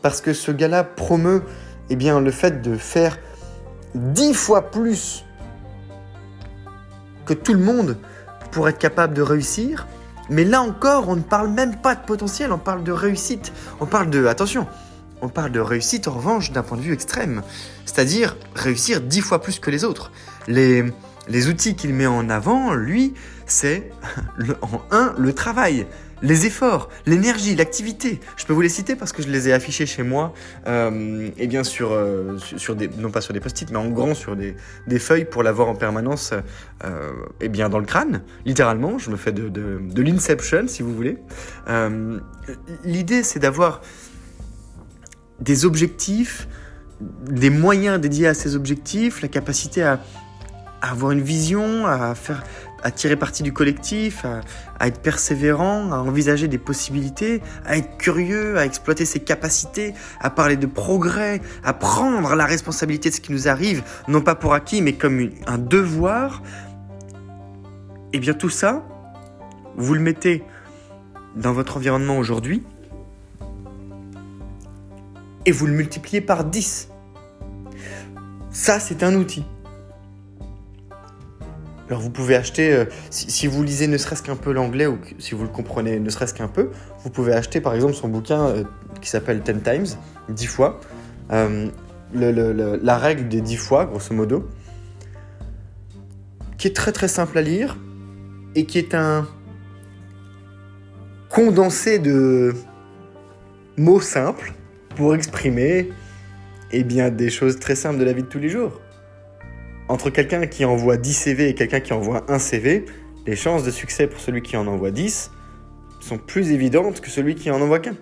Parce 0.00 0.20
que 0.20 0.32
ce 0.32 0.50
gars-là 0.50 0.84
promeut 0.84 1.42
eh 1.90 1.96
bien, 1.96 2.20
le 2.20 2.30
fait 2.30 2.62
de 2.62 2.76
faire 2.76 3.18
dix 3.94 4.34
fois 4.34 4.70
plus 4.70 5.24
que 7.26 7.34
tout 7.34 7.52
le 7.52 7.60
monde 7.60 7.98
pour 8.50 8.68
être 8.68 8.78
capable 8.78 9.14
de 9.14 9.22
réussir, 9.22 9.86
mais 10.32 10.44
là 10.44 10.62
encore, 10.62 11.08
on 11.08 11.16
ne 11.16 11.22
parle 11.22 11.48
même 11.48 11.76
pas 11.76 11.94
de 11.94 12.04
potentiel, 12.04 12.52
on 12.52 12.58
parle 12.58 12.82
de 12.82 12.92
réussite. 12.92 13.52
On 13.80 13.86
parle 13.86 14.10
de, 14.10 14.26
attention, 14.26 14.66
on 15.20 15.28
parle 15.28 15.52
de 15.52 15.60
réussite 15.60 16.08
en 16.08 16.12
revanche 16.12 16.50
d'un 16.52 16.62
point 16.62 16.76
de 16.76 16.82
vue 16.82 16.92
extrême. 16.92 17.42
C'est-à-dire 17.84 18.36
réussir 18.54 19.00
dix 19.00 19.20
fois 19.20 19.42
plus 19.42 19.58
que 19.60 19.70
les 19.70 19.84
autres. 19.84 20.10
Les, 20.48 20.82
outils 21.46 21.76
qu'il 21.76 21.94
met 21.94 22.06
en 22.06 22.28
avant, 22.30 22.72
lui, 22.72 23.14
c'est 23.46 23.92
en 24.62 24.82
un, 24.90 25.14
le 25.18 25.32
travail 25.32 25.86
les 26.22 26.46
efforts, 26.46 26.88
l'énergie, 27.06 27.54
l'activité. 27.54 28.20
Je 28.36 28.46
peux 28.46 28.52
vous 28.52 28.60
les 28.60 28.68
citer 28.68 28.96
parce 28.96 29.12
que 29.12 29.22
je 29.22 29.28
les 29.28 29.48
ai 29.48 29.52
affichés 29.52 29.86
chez 29.86 30.02
moi, 30.02 30.32
euh, 30.66 31.28
et 31.36 31.46
bien 31.46 31.64
sur, 31.64 31.92
euh, 31.92 32.38
sur 32.38 32.76
non 32.98 33.10
pas 33.10 33.20
sur 33.20 33.34
des 33.34 33.40
post-it, 33.40 33.70
mais 33.70 33.78
en 33.78 33.88
grand 33.88 34.14
sur 34.14 34.36
des, 34.36 34.56
des 34.86 34.98
feuilles 34.98 35.24
pour 35.24 35.42
l'avoir 35.42 35.68
en 35.68 35.74
permanence, 35.74 36.32
euh, 36.84 37.10
et 37.40 37.48
bien 37.48 37.68
dans 37.68 37.78
le 37.78 37.86
crâne, 37.86 38.22
littéralement. 38.44 38.98
Je 38.98 39.10
me 39.10 39.16
fais 39.16 39.32
de, 39.32 39.48
de, 39.48 40.02
l'inception, 40.02 40.68
si 40.68 40.82
vous 40.82 40.94
voulez. 40.94 41.18
L'idée, 42.84 43.22
c'est 43.22 43.38
d'avoir 43.38 43.82
des 45.40 45.64
objectifs, 45.64 46.48
des 47.00 47.50
moyens 47.50 48.00
dédiés 48.00 48.28
à 48.28 48.34
ces 48.34 48.54
objectifs, 48.54 49.22
la 49.22 49.28
capacité 49.28 49.82
à 49.82 50.00
avoir 50.80 51.12
une 51.12 51.20
vision, 51.20 51.86
à 51.86 52.14
faire 52.14 52.42
à 52.82 52.90
tirer 52.90 53.16
parti 53.16 53.42
du 53.42 53.52
collectif, 53.52 54.24
à, 54.78 54.86
être 54.86 55.00
persévérant, 55.00 55.92
à 55.92 55.98
envisager 55.98 56.48
des 56.48 56.58
possibilités, 56.58 57.40
à 57.64 57.76
être 57.76 57.96
curieux, 57.96 58.58
à 58.58 58.64
exploiter 58.64 59.04
ses 59.04 59.20
capacités, 59.20 59.94
à 60.20 60.30
parler 60.30 60.56
de 60.56 60.66
progrès, 60.66 61.40
à 61.64 61.72
prendre 61.72 62.34
la 62.34 62.44
responsabilité 62.44 63.10
de 63.10 63.14
ce 63.14 63.20
qui 63.20 63.32
nous 63.32 63.48
arrive, 63.48 63.82
non 64.08 64.20
pas 64.20 64.34
pour 64.34 64.54
acquis, 64.54 64.82
mais 64.82 64.94
comme 64.94 65.30
un 65.46 65.58
devoir, 65.58 66.42
et 68.12 68.16
eh 68.16 68.18
bien 68.18 68.34
tout 68.34 68.50
ça, 68.50 68.84
vous 69.76 69.94
le 69.94 70.00
mettez 70.00 70.44
dans 71.34 71.52
votre 71.52 71.78
environnement 71.78 72.18
aujourd'hui, 72.18 72.62
et 75.46 75.52
vous 75.52 75.66
le 75.66 75.72
multipliez 75.72 76.20
par 76.20 76.44
10. 76.44 76.88
Ça, 78.50 78.78
c'est 78.78 79.02
un 79.02 79.14
outil. 79.14 79.44
Alors 81.92 82.00
vous 82.00 82.08
pouvez 82.08 82.36
acheter, 82.36 82.72
euh, 82.72 82.86
si, 83.10 83.46
vous 83.46 83.62
lisez 83.62 83.86
ne 83.86 83.98
serait-ce 83.98 84.22
qu'un 84.22 84.34
peu 84.34 84.50
l'anglais 84.50 84.86
ou 84.86 84.98
si 85.18 85.34
vous 85.34 85.42
le 85.42 85.50
comprenez 85.50 86.00
ne 86.00 86.08
serait-ce 86.08 86.32
qu'un 86.32 86.48
peu, 86.48 86.70
vous 87.04 87.10
pouvez 87.10 87.34
acheter 87.34 87.60
par 87.60 87.74
exemple 87.74 87.92
son 87.92 88.08
bouquin 88.08 88.46
euh, 88.46 88.64
qui 89.02 89.10
s'appelle 89.10 89.42
10 89.42 89.60
times, 89.60 89.84
10 90.30 90.46
fois. 90.46 90.80
Euh, 91.32 91.68
la 92.14 92.96
règle 92.96 93.28
des 93.28 93.42
10 93.42 93.56
fois, 93.56 93.84
grosso 93.84 94.14
modo, 94.14 94.48
qui 96.56 96.66
est 96.68 96.74
très 96.74 96.92
très 96.92 97.08
simple 97.08 97.36
à 97.36 97.42
lire 97.42 97.76
et 98.54 98.64
qui 98.64 98.78
est 98.78 98.94
un 98.94 99.28
condensé 101.28 101.98
de 101.98 102.54
mots 103.76 104.00
simples 104.00 104.54
pour 104.96 105.14
exprimer 105.14 105.90
eh 106.70 106.84
bien, 106.84 107.10
des 107.10 107.28
choses 107.28 107.60
très 107.60 107.74
simples 107.74 107.98
de 107.98 108.04
la 108.04 108.14
vie 108.14 108.22
de 108.22 108.28
tous 108.28 108.38
les 108.38 108.48
jours 108.48 108.80
entre 109.92 110.08
quelqu'un 110.08 110.46
qui 110.46 110.64
envoie 110.64 110.96
10 110.96 111.12
CV 111.12 111.48
et 111.50 111.54
quelqu'un 111.54 111.80
qui 111.80 111.92
envoie 111.92 112.24
un 112.28 112.38
CV, 112.38 112.86
les 113.26 113.36
chances 113.36 113.62
de 113.62 113.70
succès 113.70 114.06
pour 114.06 114.20
celui 114.20 114.40
qui 114.40 114.56
en 114.56 114.66
envoie 114.66 114.90
10 114.90 115.30
sont 116.00 116.16
plus 116.16 116.50
évidentes 116.50 117.02
que 117.02 117.10
celui 117.10 117.34
qui 117.34 117.50
en 117.50 117.60
envoie 117.60 117.78
qu'un. 117.78 117.96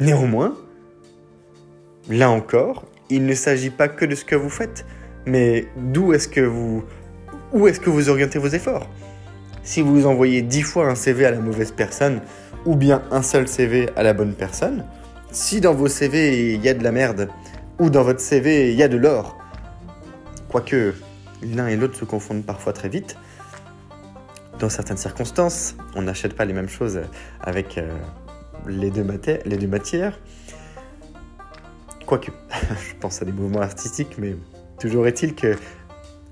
Néanmoins, 0.00 0.56
là 2.08 2.30
encore, 2.30 2.86
il 3.10 3.26
ne 3.26 3.34
s'agit 3.34 3.68
pas 3.68 3.86
que 3.86 4.06
de 4.06 4.14
ce 4.14 4.24
que 4.24 4.34
vous 4.34 4.48
faites, 4.48 4.86
mais 5.26 5.66
d'où 5.76 6.14
est-ce 6.14 6.26
que 6.26 6.40
vous 6.40 6.84
où 7.52 7.68
est-ce 7.68 7.80
que 7.80 7.90
vous 7.90 8.08
orientez 8.08 8.38
vos 8.38 8.48
efforts? 8.48 8.88
Si 9.62 9.82
vous 9.82 10.06
envoyez 10.06 10.40
10 10.40 10.62
fois 10.62 10.88
un 10.88 10.94
CV 10.94 11.26
à 11.26 11.30
la 11.32 11.38
mauvaise 11.38 11.70
personne 11.70 12.22
ou 12.64 12.76
bien 12.76 13.02
un 13.10 13.20
seul 13.20 13.46
CV 13.46 13.90
à 13.94 14.02
la 14.02 14.14
bonne 14.14 14.32
personne, 14.32 14.86
si 15.30 15.60
dans 15.60 15.74
vos 15.74 15.88
CV 15.88 16.54
il 16.54 16.64
y 16.64 16.68
a 16.70 16.74
de 16.74 16.82
la 16.82 16.92
merde 16.92 17.28
ou 17.78 17.90
dans 17.90 18.04
votre 18.04 18.20
CV 18.20 18.72
il 18.72 18.78
y 18.78 18.82
a 18.82 18.88
de 18.88 18.96
l'or, 18.96 19.43
Quoique 20.54 20.94
l'un 21.42 21.66
et 21.66 21.74
l'autre 21.74 21.96
se 21.96 22.04
confondent 22.04 22.46
parfois 22.46 22.72
très 22.72 22.88
vite. 22.88 23.16
Dans 24.60 24.68
certaines 24.68 24.96
circonstances, 24.96 25.74
on 25.96 26.02
n'achète 26.02 26.36
pas 26.36 26.44
les 26.44 26.52
mêmes 26.52 26.68
choses 26.68 27.00
avec 27.40 27.76
euh, 27.76 27.92
les, 28.68 28.92
deux 28.92 29.04
les 29.46 29.56
deux 29.56 29.66
matières. 29.66 30.16
Quoique, 32.06 32.30
je 32.88 32.94
pense 33.00 33.20
à 33.20 33.24
des 33.24 33.32
mouvements 33.32 33.62
artistiques, 33.62 34.16
mais 34.16 34.36
toujours 34.78 35.08
est-il 35.08 35.34
que, 35.34 35.56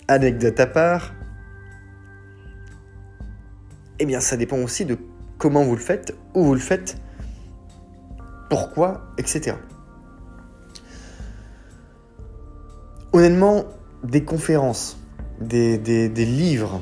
anecdote 0.06 0.60
à 0.60 0.68
part, 0.68 1.12
eh 3.98 4.06
bien 4.06 4.20
ça 4.20 4.36
dépend 4.36 4.58
aussi 4.58 4.84
de 4.84 4.98
comment 5.36 5.64
vous 5.64 5.74
le 5.74 5.82
faites, 5.82 6.16
où 6.34 6.44
vous 6.44 6.54
le 6.54 6.60
faites, 6.60 6.96
pourquoi, 8.48 9.02
etc. 9.18 9.56
Honnêtement, 13.12 13.64
des 14.02 14.24
conférences, 14.24 14.98
des, 15.40 15.78
livres. 16.16 16.80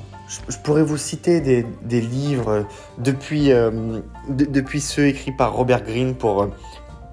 Je, 0.49 0.57
pourrais 0.63 0.83
vous 0.83 0.97
citer 0.97 1.41
des, 1.41 2.01
livres 2.01 2.67
depuis, 2.99 3.53
euh, 3.53 4.01
depuis 4.29 4.81
ceux 4.81 5.07
écrits 5.07 5.33
par 5.33 5.55
Robert 5.55 5.83
Greene 5.83 6.15
pour, 6.15 6.43
euh, 6.43 6.47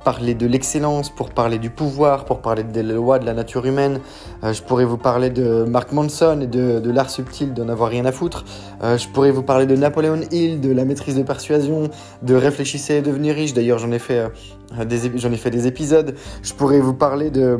parler 0.07 0.35
de 0.35 0.47
l'excellence, 0.47 1.09
pour 1.09 1.31
parler 1.31 1.59
du 1.59 1.69
pouvoir, 1.69 2.23
pour 2.23 2.39
parler 2.39 2.63
des 2.63 2.81
lois 2.81 3.19
de 3.19 3.25
la 3.25 3.33
nature 3.33 3.65
humaine. 3.65 3.99
Euh, 4.41 4.53
je 4.53 4.63
pourrais 4.63 4.85
vous 4.85 4.97
parler 4.97 5.29
de 5.29 5.65
Mark 5.65 5.91
Manson 5.91 6.39
et 6.39 6.47
de, 6.47 6.89
l'art 6.89 7.09
subtil 7.09 7.53
d'en 7.53 7.67
avoir 7.67 7.89
rien 7.89 8.05
à 8.05 8.13
foutre. 8.13 8.45
Euh, 8.83 8.97
je 8.97 9.05
pourrais 9.09 9.31
vous 9.31 9.43
parler 9.43 9.65
de 9.65 9.75
Napoléon 9.75 10.21
Hill, 10.31 10.61
de 10.61 10.71
la 10.71 10.85
maîtrise 10.85 11.15
de 11.15 11.23
persuasion, 11.23 11.89
de 12.21 12.35
réfléchissez 12.35 12.93
et 12.93 13.01
devenir 13.01 13.35
riche. 13.35 13.53
D'ailleurs, 13.53 13.79
j'en 13.79 13.91
ai 13.91 13.99
des 14.85 15.17
j'en 15.17 15.31
ai 15.33 15.35
fait 15.35 15.51
des 15.51 15.67
épisodes. 15.67 16.15
Je 16.41 16.53
pourrais 16.53 16.79
vous 16.79 16.93
parler 16.93 17.29
de 17.29 17.59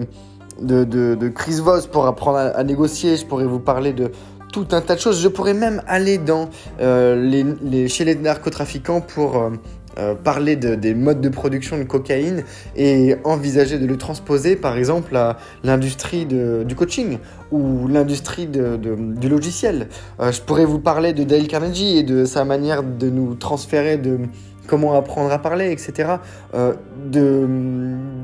de, 0.62 0.84
de, 0.84 1.28
Chris 1.30 1.60
Voss 1.62 1.88
pour 1.88 2.06
apprendre 2.08 2.38
à, 2.38 2.64
négocier. 2.64 3.18
Je 3.18 3.26
pourrais 3.26 3.46
vous 3.46 3.60
parler 3.60 3.94
de 3.94 4.12
tout 4.52 4.68
un 4.72 4.82
tas 4.82 4.96
de 4.96 5.00
choses. 5.00 5.22
Je 5.22 5.28
pourrais 5.28 5.54
même 5.54 5.82
aller 5.88 6.18
dans 6.18 6.50
les, 6.80 7.46
les, 7.62 7.88
chez 7.88 8.06
les 8.06 8.16
narcotrafiquants 8.16 9.02
pour 9.02 9.50
euh, 9.98 10.14
parler 10.14 10.56
des 10.56 10.94
modes 10.94 11.22
de 11.22 11.30
production 11.30 11.80
de 11.80 11.84
cocaïne 11.84 12.44
et 12.76 13.16
envisager 13.24 13.80
de 13.80 13.88
le 13.88 13.98
transposer 13.98 14.56
par 14.56 14.78
exemple 14.78 15.16
à 15.16 15.38
l'industrie 15.64 16.26
du 16.28 16.76
coaching 16.76 17.18
ou 17.52 17.88
l'industrie 17.88 18.46
du 18.48 19.30
logiciel. 19.30 19.88
Euh, 20.20 20.32
je 20.32 20.42
pourrais 20.42 20.66
vous 20.66 20.78
parler 20.78 21.14
de 21.14 21.24
Dale 21.24 21.48
Carnegie 21.48 21.98
et 21.98 22.04
de 22.04 22.26
sa 22.26 22.46
manière 22.46 22.84
de 22.84 23.10
nous 23.10 23.34
transférer 23.34 23.98
de 23.98 24.20
comment 24.68 24.94
apprendre 24.94 25.32
à 25.32 25.40
parler, 25.40 25.72
etc. 25.72 26.18
Euh, 26.54 26.74
de, 27.10 27.48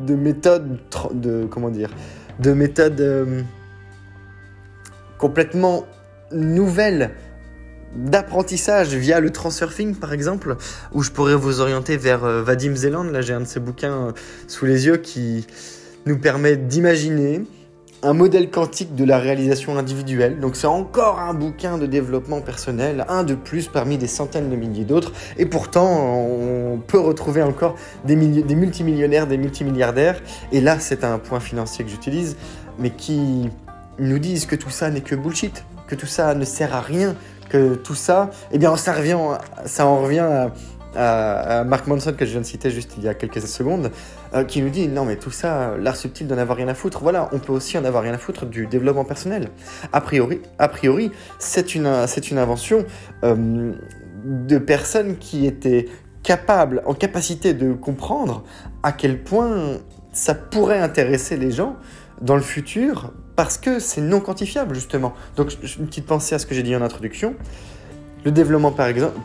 de 0.06 0.16
méthodes, 0.16 0.78
de 1.12 1.48
comment 1.50 1.70
dire, 1.70 1.90
de 2.40 2.54
méthodes 2.54 3.46
complètement 5.18 5.86
nouvelles 6.32 7.12
d'apprentissage 7.96 8.94
via 8.94 9.20
le 9.20 9.30
transurfing 9.30 9.96
par 9.96 10.14
exemple, 10.14 10.58
où 10.92 11.04
je 11.04 11.12
pourrais 11.12 11.36
vous 11.36 11.62
orienter 11.62 11.98
vers 11.98 12.24
euh, 12.24 12.42
Vadim 12.42 12.76
Zeland. 12.76 13.04
Là, 13.04 13.22
j'ai 13.22 13.34
un 13.34 13.42
de 13.42 13.46
ces 13.46 13.60
bouquins 13.60 14.08
euh, 14.08 14.12
sous 14.48 14.66
les 14.66 14.88
yeux 14.88 14.98
qui 14.98 15.46
nous 16.06 16.18
permet 16.18 16.58
d'imaginer 16.58 17.44
un 18.04 18.14
modèle 18.14 18.50
quantique 18.50 18.96
de 18.96 19.06
la 19.06 19.18
réalisation 19.18 19.78
individuelle. 19.78 20.40
Donc 20.40 20.56
c'est 20.56 20.68
encore 20.68 21.20
un 21.20 21.34
bouquin 21.34 21.78
de 21.78 21.86
développement 21.86 22.42
personnel, 22.42 23.06
un 23.08 23.24
de 23.24 23.34
plus 23.34 23.68
parmi 23.68 23.98
des 23.98 24.08
centaines 24.08 24.50
de 24.50 24.56
milliers 24.56 24.84
d'autres. 24.84 25.14
Et 25.38 25.46
pourtant, 25.46 25.88
on 25.88 26.78
peut 26.86 27.00
retrouver 27.00 27.42
encore 27.42 27.76
des, 28.06 28.16
des 28.16 28.56
multimillionnaires, 28.56 29.26
des 29.26 29.38
multimilliardaires. 29.38 30.22
Et 30.52 30.62
là, 30.62 30.80
c'est 30.80 31.04
un 31.04 31.18
point 31.18 31.40
financier 31.40 31.86
que 31.86 31.92
j'utilise, 31.92 32.36
mais 32.78 32.90
qui 32.90 33.50
nous 34.00 34.20
disent 34.20 34.46
que 34.46 34.56
tout 34.56 34.70
ça 34.70 34.90
n'est 34.90 35.02
que 35.02 35.16
bullshit, 35.16 35.64
que 35.88 35.96
tout 35.96 36.08
ça 36.08 36.36
ne 36.36 36.46
sert 36.46 36.76
à 36.76 36.82
rien, 36.82 37.16
que 37.50 37.76
tout 37.76 37.96
ça, 37.96 38.32
eh 38.52 38.58
bien, 38.58 38.76
ça, 38.78 38.94
revient, 38.94 39.18
ça 39.66 39.86
en 39.86 40.02
revient 40.02 40.20
à, 40.20 40.52
Mark 40.96 41.88
Manson 41.88 42.14
que 42.14 42.26
je 42.26 42.32
viens 42.32 42.42
de 42.42 42.46
citer 42.46 42.70
juste 42.70 42.94
il 42.98 43.04
y 43.04 43.08
a 43.08 43.14
quelques 43.14 43.42
secondes, 43.42 43.92
euh, 44.34 44.44
qui 44.44 44.62
nous 44.62 44.70
dit 44.70 44.88
non 44.88 45.06
mais 45.06 45.16
tout 45.16 45.32
ça, 45.32 45.76
l'art 45.78 45.96
subtil 45.96 46.28
d'en 46.28 46.38
avoir 46.38 46.58
rien 46.58 46.68
à 46.68 46.74
foutre. 46.74 47.00
Voilà, 47.02 47.30
on 47.32 47.40
peut 47.40 47.54
aussi 47.54 47.78
en 47.78 47.86
avoir 47.86 48.04
rien 48.04 48.14
à 48.14 48.18
foutre 48.18 48.46
du 48.46 48.68
développement 48.68 49.06
personnel. 49.06 49.50
A 49.92 50.02
priori, 50.02 50.42
a 50.60 50.68
priori, 50.68 51.12
c'est 51.40 51.76
une, 51.76 52.08
c'est 52.08 52.32
une 52.32 52.38
invention 52.38 52.86
euh, 53.24 53.74
de 54.24 54.58
personnes 54.58 55.18
qui 55.18 55.46
étaient 55.46 55.88
capables, 56.24 56.82
en 56.86 56.94
capacité 56.94 57.54
de 57.54 57.74
comprendre 57.74 58.44
à 58.82 58.92
quel 58.92 59.24
point 59.24 59.80
ça 60.14 60.34
pourrait 60.34 60.80
intéresser 60.80 61.36
les 61.38 61.52
gens 61.52 61.76
dans 62.22 62.36
le 62.36 62.42
futur 62.42 63.12
parce 63.36 63.58
que 63.58 63.80
c'est 63.80 64.02
non 64.02 64.20
quantifiable 64.20 64.76
justement. 64.76 65.14
Donc 65.36 65.52
une 65.80 65.88
petite 65.88 66.06
pensée 66.06 66.36
à 66.36 66.40
ce 66.40 66.46
que 66.46 66.56
j'ai 66.56 66.64
dit 66.64 66.76
en 66.76 66.82
introduction. 66.82 67.36
Le 68.26 68.32
développement 68.32 68.74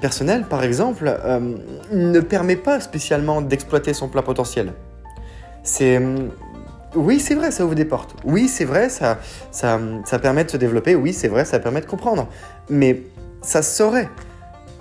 personnel, 0.01 0.45
par 0.49 0.65
exemple, 0.65 1.05
euh, 1.07 1.57
ne 1.93 2.21
permet 2.21 2.57
pas 2.57 2.81
spécialement 2.81 3.41
d'exploiter 3.41 3.95
son 3.95 4.09
plein 4.09 4.23
potentiel. 4.23 4.73
C'est 5.63 6.01
oui, 6.95 7.21
c'est 7.21 7.35
vrai, 7.35 7.51
ça 7.51 7.65
ouvre 7.65 7.75
des 7.75 7.85
portes. 7.85 8.15
Oui, 8.25 8.49
c'est 8.49 8.65
vrai, 8.65 8.89
ça, 8.89 9.19
permet 10.23 10.45
de 10.45 10.51
se 10.51 10.57
développer. 10.57 10.95
Oui, 10.95 11.13
c'est 11.13 11.29
vrai, 11.29 11.45
ça 11.45 11.59
permet 11.59 11.81
de 11.81 11.87
comprendre. 11.87 12.29
Mais 12.71 13.03
ça 13.43 13.63
saurait 13.63 14.09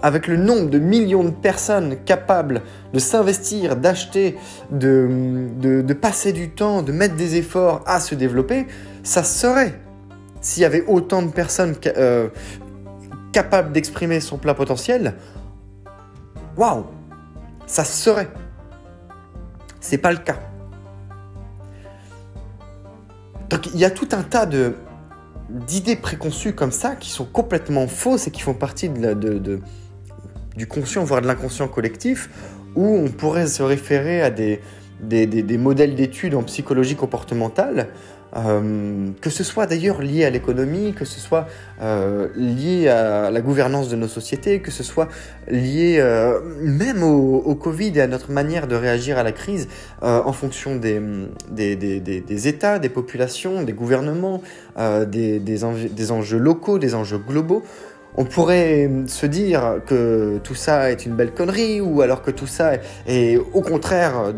avec 0.01 0.27
le 0.27 0.37
nombre 0.37 0.69
de 0.69 0.79
millions 0.79 1.23
de 1.23 1.31
personnes 1.31 1.97
capables 2.05 2.61
de 2.93 2.99
s'investir, 2.99 3.75
d'acheter, 3.75 4.37
de, 4.71 5.47
de, 5.59 5.93
passer 5.93 6.33
du 6.33 6.49
temps, 6.51 6.83
de 6.83 6.91
mettre 6.91 7.15
des 7.15 7.35
efforts 7.35 7.83
à 7.87 7.99
se 7.99 8.13
développer, 8.13 8.67
ça 9.03 9.23
serait, 9.23 9.73
s'il 10.39 10.61
y 10.61 10.65
avait 10.65 10.85
autant 10.85 11.23
de 11.23 11.31
personnes 11.31 11.75
euh, 11.97 12.27
capables 13.37 13.71
d'exprimer 13.71 14.19
son 14.19 14.39
plein 14.39 14.55
potentiel, 14.55 15.13
waouh, 16.57 16.85
ça 17.67 17.83
serait. 17.83 18.29
C'est 19.79 19.99
pas 19.99 20.11
le 20.11 20.17
cas. 20.17 20.39
Donc 23.51 23.67
il 23.67 23.77
y 23.77 23.85
a 23.85 23.91
tout 23.91 24.09
un 24.11 24.23
tas 24.23 24.47
d'idées 25.49 25.97
préconçues 25.97 26.53
comme 26.53 26.71
ça 26.71 26.95
qui 26.95 27.11
sont 27.11 27.25
complètement 27.25 27.87
fausses 27.87 28.25
et 28.25 28.31
qui 28.31 28.41
font 28.41 28.55
partie 28.55 28.89
du 28.89 30.67
conscient, 30.67 31.03
voire 31.03 31.21
de 31.21 31.27
l'inconscient 31.27 31.67
collectif, 31.67 32.31
où 32.73 32.87
on 32.87 33.09
pourrait 33.09 33.45
se 33.45 33.61
référer 33.61 34.23
à 34.23 34.31
des, 34.31 34.61
des, 34.99 35.57
modèles 35.59 35.93
d'études 35.93 36.33
en 36.33 36.41
psychologie 36.41 36.95
comportementale, 36.95 37.89
euh, 38.37 39.09
que 39.19 39.29
ce 39.29 39.43
soit 39.43 39.65
d'ailleurs 39.65 40.01
lié 40.01 40.23
à 40.25 40.29
l'économie, 40.29 40.93
que 40.93 41.05
ce 41.05 41.19
soit 41.19 41.47
euh, 41.81 42.27
lié 42.35 42.87
à 42.87 43.31
la 43.31 43.41
gouvernance 43.41 43.89
de 43.89 43.95
nos 43.95 44.07
sociétés, 44.07 44.59
que 44.59 44.69
ce 44.69 44.83
soit 44.83 45.07
lié 45.47 45.97
euh, 45.99 46.39
même 46.61 47.01
au, 47.01 47.55
Covid 47.55 47.93
et 47.95 48.01
à 48.01 48.07
notre 48.07 48.31
manière 48.31 48.67
de 48.67 48.75
réagir 48.75 49.17
à 49.17 49.23
la 49.23 49.31
crise 49.31 49.67
en 50.01 50.31
fonction 50.31 50.75
des, 50.75 50.99
États, 52.47 52.77
des 52.77 52.89
populations, 52.89 53.63
des 53.63 53.73
gouvernements, 53.73 54.41
des 54.77 56.11
enjeux 56.11 56.37
locaux, 56.37 56.77
des 56.77 56.93
enjeux 56.93 57.17
globaux. 57.17 57.63
On 58.15 58.25
pourrait 58.25 58.89
se 59.07 59.25
dire 59.25 59.79
que 59.87 60.39
tout 60.43 60.55
ça 60.55 60.91
est 60.91 61.05
une 61.05 61.15
belle 61.15 61.31
connerie, 61.31 61.81
ou 61.81 62.01
alors 62.01 62.21
que 62.21 62.31
tout 62.31 62.47
ça 62.47 62.73
est 63.07 63.37
au 63.37 63.61
contraire 63.61 64.33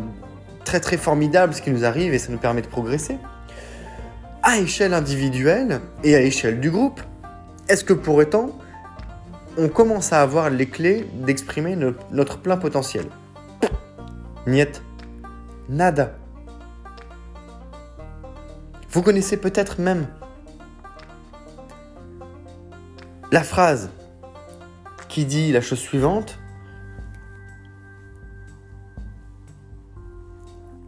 très 0.63 0.79
très 0.79 0.97
formidable 0.97 1.53
ce 1.53 1.61
qui 1.61 1.71
nous 1.71 1.83
arrive 1.83 2.13
et 2.13 2.19
ça 2.19 2.31
nous 2.31 2.37
permet 2.37 2.61
de 2.61 2.67
progresser. 2.67 3.17
À 4.51 4.57
échelle 4.57 4.95
individuelle 4.95 5.79
et 6.03 6.15
à 6.15 6.21
échelle 6.21 6.59
du 6.59 6.71
groupe, 6.71 6.99
est-ce 7.67 7.83
que 7.83 7.93
pour 7.93 8.15
autant 8.15 8.57
on 9.59 9.69
commence 9.69 10.11
à 10.11 10.23
avoir 10.23 10.49
les 10.49 10.65
clés 10.65 11.07
d'exprimer 11.13 11.77
notre 12.09 12.39
plein 12.39 12.57
potentiel? 12.57 13.05
Niet. 14.47 14.81
Nada. 15.69 16.15
Vous 18.89 19.03
connaissez 19.03 19.37
peut-être 19.37 19.79
même 19.79 20.07
la 23.31 23.43
phrase 23.43 23.91
qui 25.09 25.25
dit 25.25 25.51
la 25.51 25.61
chose 25.61 25.77
suivante 25.77 26.39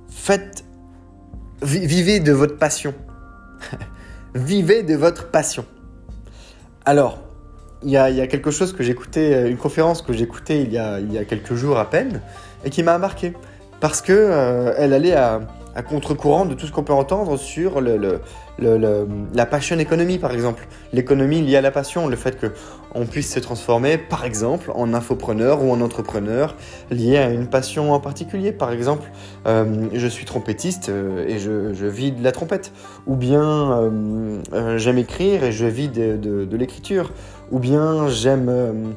Faites, 0.10 0.66
vivez 1.62 2.20
de 2.20 2.32
votre 2.32 2.58
passion. 2.58 2.96
Vivez 4.36 4.84
de 4.84 4.96
votre 4.96 5.30
passion. 5.30 5.66
Alors, 6.86 7.20
il 7.84 7.90
y, 7.90 7.98
a, 7.98 8.28
quelque 8.28 8.52
chose 8.52 8.74
que 8.74 8.84
j'écoutais, 8.84 9.34
euh, 9.34 9.50
une 9.50 9.58
conférence 9.58 10.02
que 10.02 10.14
j'écoutais 10.14 10.62
il, 10.62 10.72
y 10.72 10.78
a, 10.78 11.26
quelques 11.26 11.56
jours 11.56 11.80
à 11.80 11.90
peine, 11.90 12.22
et 12.64 12.70
qui 12.70 12.84
m'a 12.84 12.98
marqué. 12.98 13.34
Parce 13.80 14.02
que 14.02 14.14
euh, 14.14 14.74
elle 14.78 14.94
allait 14.94 15.16
à, 15.16 15.42
à 15.76 15.84
contre-courant 15.84 16.46
de 16.46 16.54
tout 16.54 16.66
ce 16.66 16.72
qu'on 16.72 16.84
peut 16.84 16.94
entendre 16.94 17.38
sur 17.38 17.82
la 17.82 19.46
passion 19.46 19.80
économie, 19.80 20.18
par 20.18 20.32
exemple. 20.32 20.68
L'économie 20.94 21.42
liée 21.42 21.56
à 21.56 21.62
la 21.62 21.72
passion, 21.72 22.08
le 22.08 22.16
fait 22.16 22.38
qu'on 22.40 23.06
puisse 23.06 23.34
se 23.34 23.40
transformer, 23.40 23.98
par 23.98 24.26
exemple, 24.26 24.72
en 24.76 24.94
infopreneur 24.94 25.64
ou 25.64 25.72
en 25.72 25.82
entrepreneur 25.82 26.56
lié 26.90 27.18
à 27.18 27.30
une 27.30 27.48
passion 27.48 27.94
en 27.94 28.00
particulier. 28.00 28.52
Par 28.52 28.72
exemple, 28.72 29.10
euh, 29.48 29.88
je 29.94 30.08
suis 30.08 30.26
trompettiste 30.26 30.90
euh, 30.90 31.26
et 31.28 31.40
je, 31.40 31.86
vis 31.86 32.12
de 32.12 32.24
la 32.24 32.32
trompette. 32.32 32.72
Ou 33.08 33.16
bien 33.16 33.42
euh, 33.72 34.78
j'aime 34.78 34.98
écrire 34.98 35.44
et 35.44 35.52
je 35.52 35.66
vis 35.66 35.88
de, 35.90 36.56
l'écriture. 36.56 37.12
Ou 37.52 37.60
bien 37.60 38.08
j'aime 38.08 38.96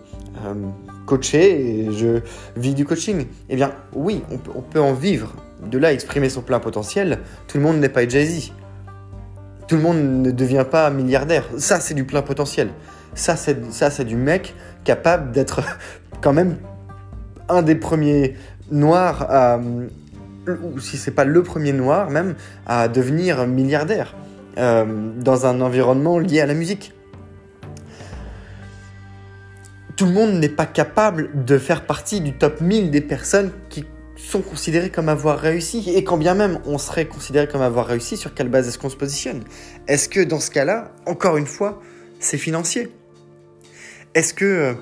coacher 1.06 1.87
et 1.87 1.92
je 1.92 2.20
vis 2.56 2.74
du 2.74 2.84
coaching. 2.84 3.26
Eh 3.48 3.56
bien, 3.56 3.72
oui, 3.94 4.22
on 4.54 4.60
peut 4.60 4.80
en 4.80 4.92
vivre 4.92 5.32
de 5.70 5.79
là 5.79 5.92
exprimer 5.92 6.29
son 6.29 6.42
plein 6.42 6.61
potentiel, 6.61 7.18
tout 7.48 7.59
le 7.59 7.64
monde 7.64 7.79
n'est 7.79 7.88
pas 7.88 8.07
Jay-Z. 8.09 8.53
Tout 9.66 9.77
le 9.77 9.83
monde 9.83 10.22
ne 10.22 10.31
devient 10.31 10.66
pas 10.70 10.90
milliardaire. 10.90 11.48
Ça, 11.57 11.81
c'est 11.81 11.94
du 11.94 12.05
plein 12.05 12.22
potentiel. 12.22 12.68
Ça, 13.14 13.37
c'est, 13.37 14.05
du 14.05 14.16
mec 14.16 14.55
capable 14.85 15.33
d'être 15.33 15.62
quand 16.20 16.33
même 16.33 16.57
un 17.48 17.62
des 17.62 17.74
premiers 17.74 18.37
noirs 18.70 19.29
ou 20.48 20.79
si 20.79 20.96
c'est 20.96 21.11
pas 21.11 21.24
le 21.24 21.42
premier 21.42 21.72
noir 21.72 22.11
même, 22.11 22.35
à 22.66 22.88
devenir 22.88 23.46
milliardaire 23.46 24.14
euh, 24.59 24.85
dans 25.16 25.46
un 25.46 25.61
environnement 25.61 26.18
lié 26.18 26.40
à 26.40 26.46
la 26.46 26.55
musique. 26.55 26.92
Tout 29.96 30.07
le 30.07 30.12
monde 30.12 30.35
n'est 30.35 30.48
pas 30.48 30.66
capable 30.66 31.44
de 31.44 31.57
faire 31.57 31.87
partie 31.87 32.20
du 32.20 32.37
top 32.37 32.61
1000 32.61 32.90
des 32.90 33.00
personnes 33.00 33.50
qui 33.68 33.85
sont 34.16 34.42
considérés 34.42 34.90
comme 34.90 35.09
avoir 35.09 35.38
réussi. 35.38 35.90
Et 35.90 36.05
quand 36.05 36.16
bien 36.16 36.35
même 36.35 36.61
on 36.64 36.79
serait 36.79 37.07
considéré 37.07 37.48
comme 37.48 37.62
avoir 37.62 37.87
réussi, 37.87 38.16
sur 38.16 38.35
quelle 38.35 38.48
base 38.48 38.68
est-ce 38.68 38.79
qu'on 38.79 38.90
se 38.90 38.96
positionne? 38.96 39.44
Est-ce 39.88 40.09
que 40.09 40.20
dans 40.20 40.40
ce 40.40 40.50
cas-là, 40.50 40.92
encore 41.07 41.37
une 41.37 41.46
fois, 41.46 41.81
c'est 42.20 42.38
financier? 42.38 42.92
Est-ce 44.14 44.35
que 44.35 44.44
euh, 44.44 44.74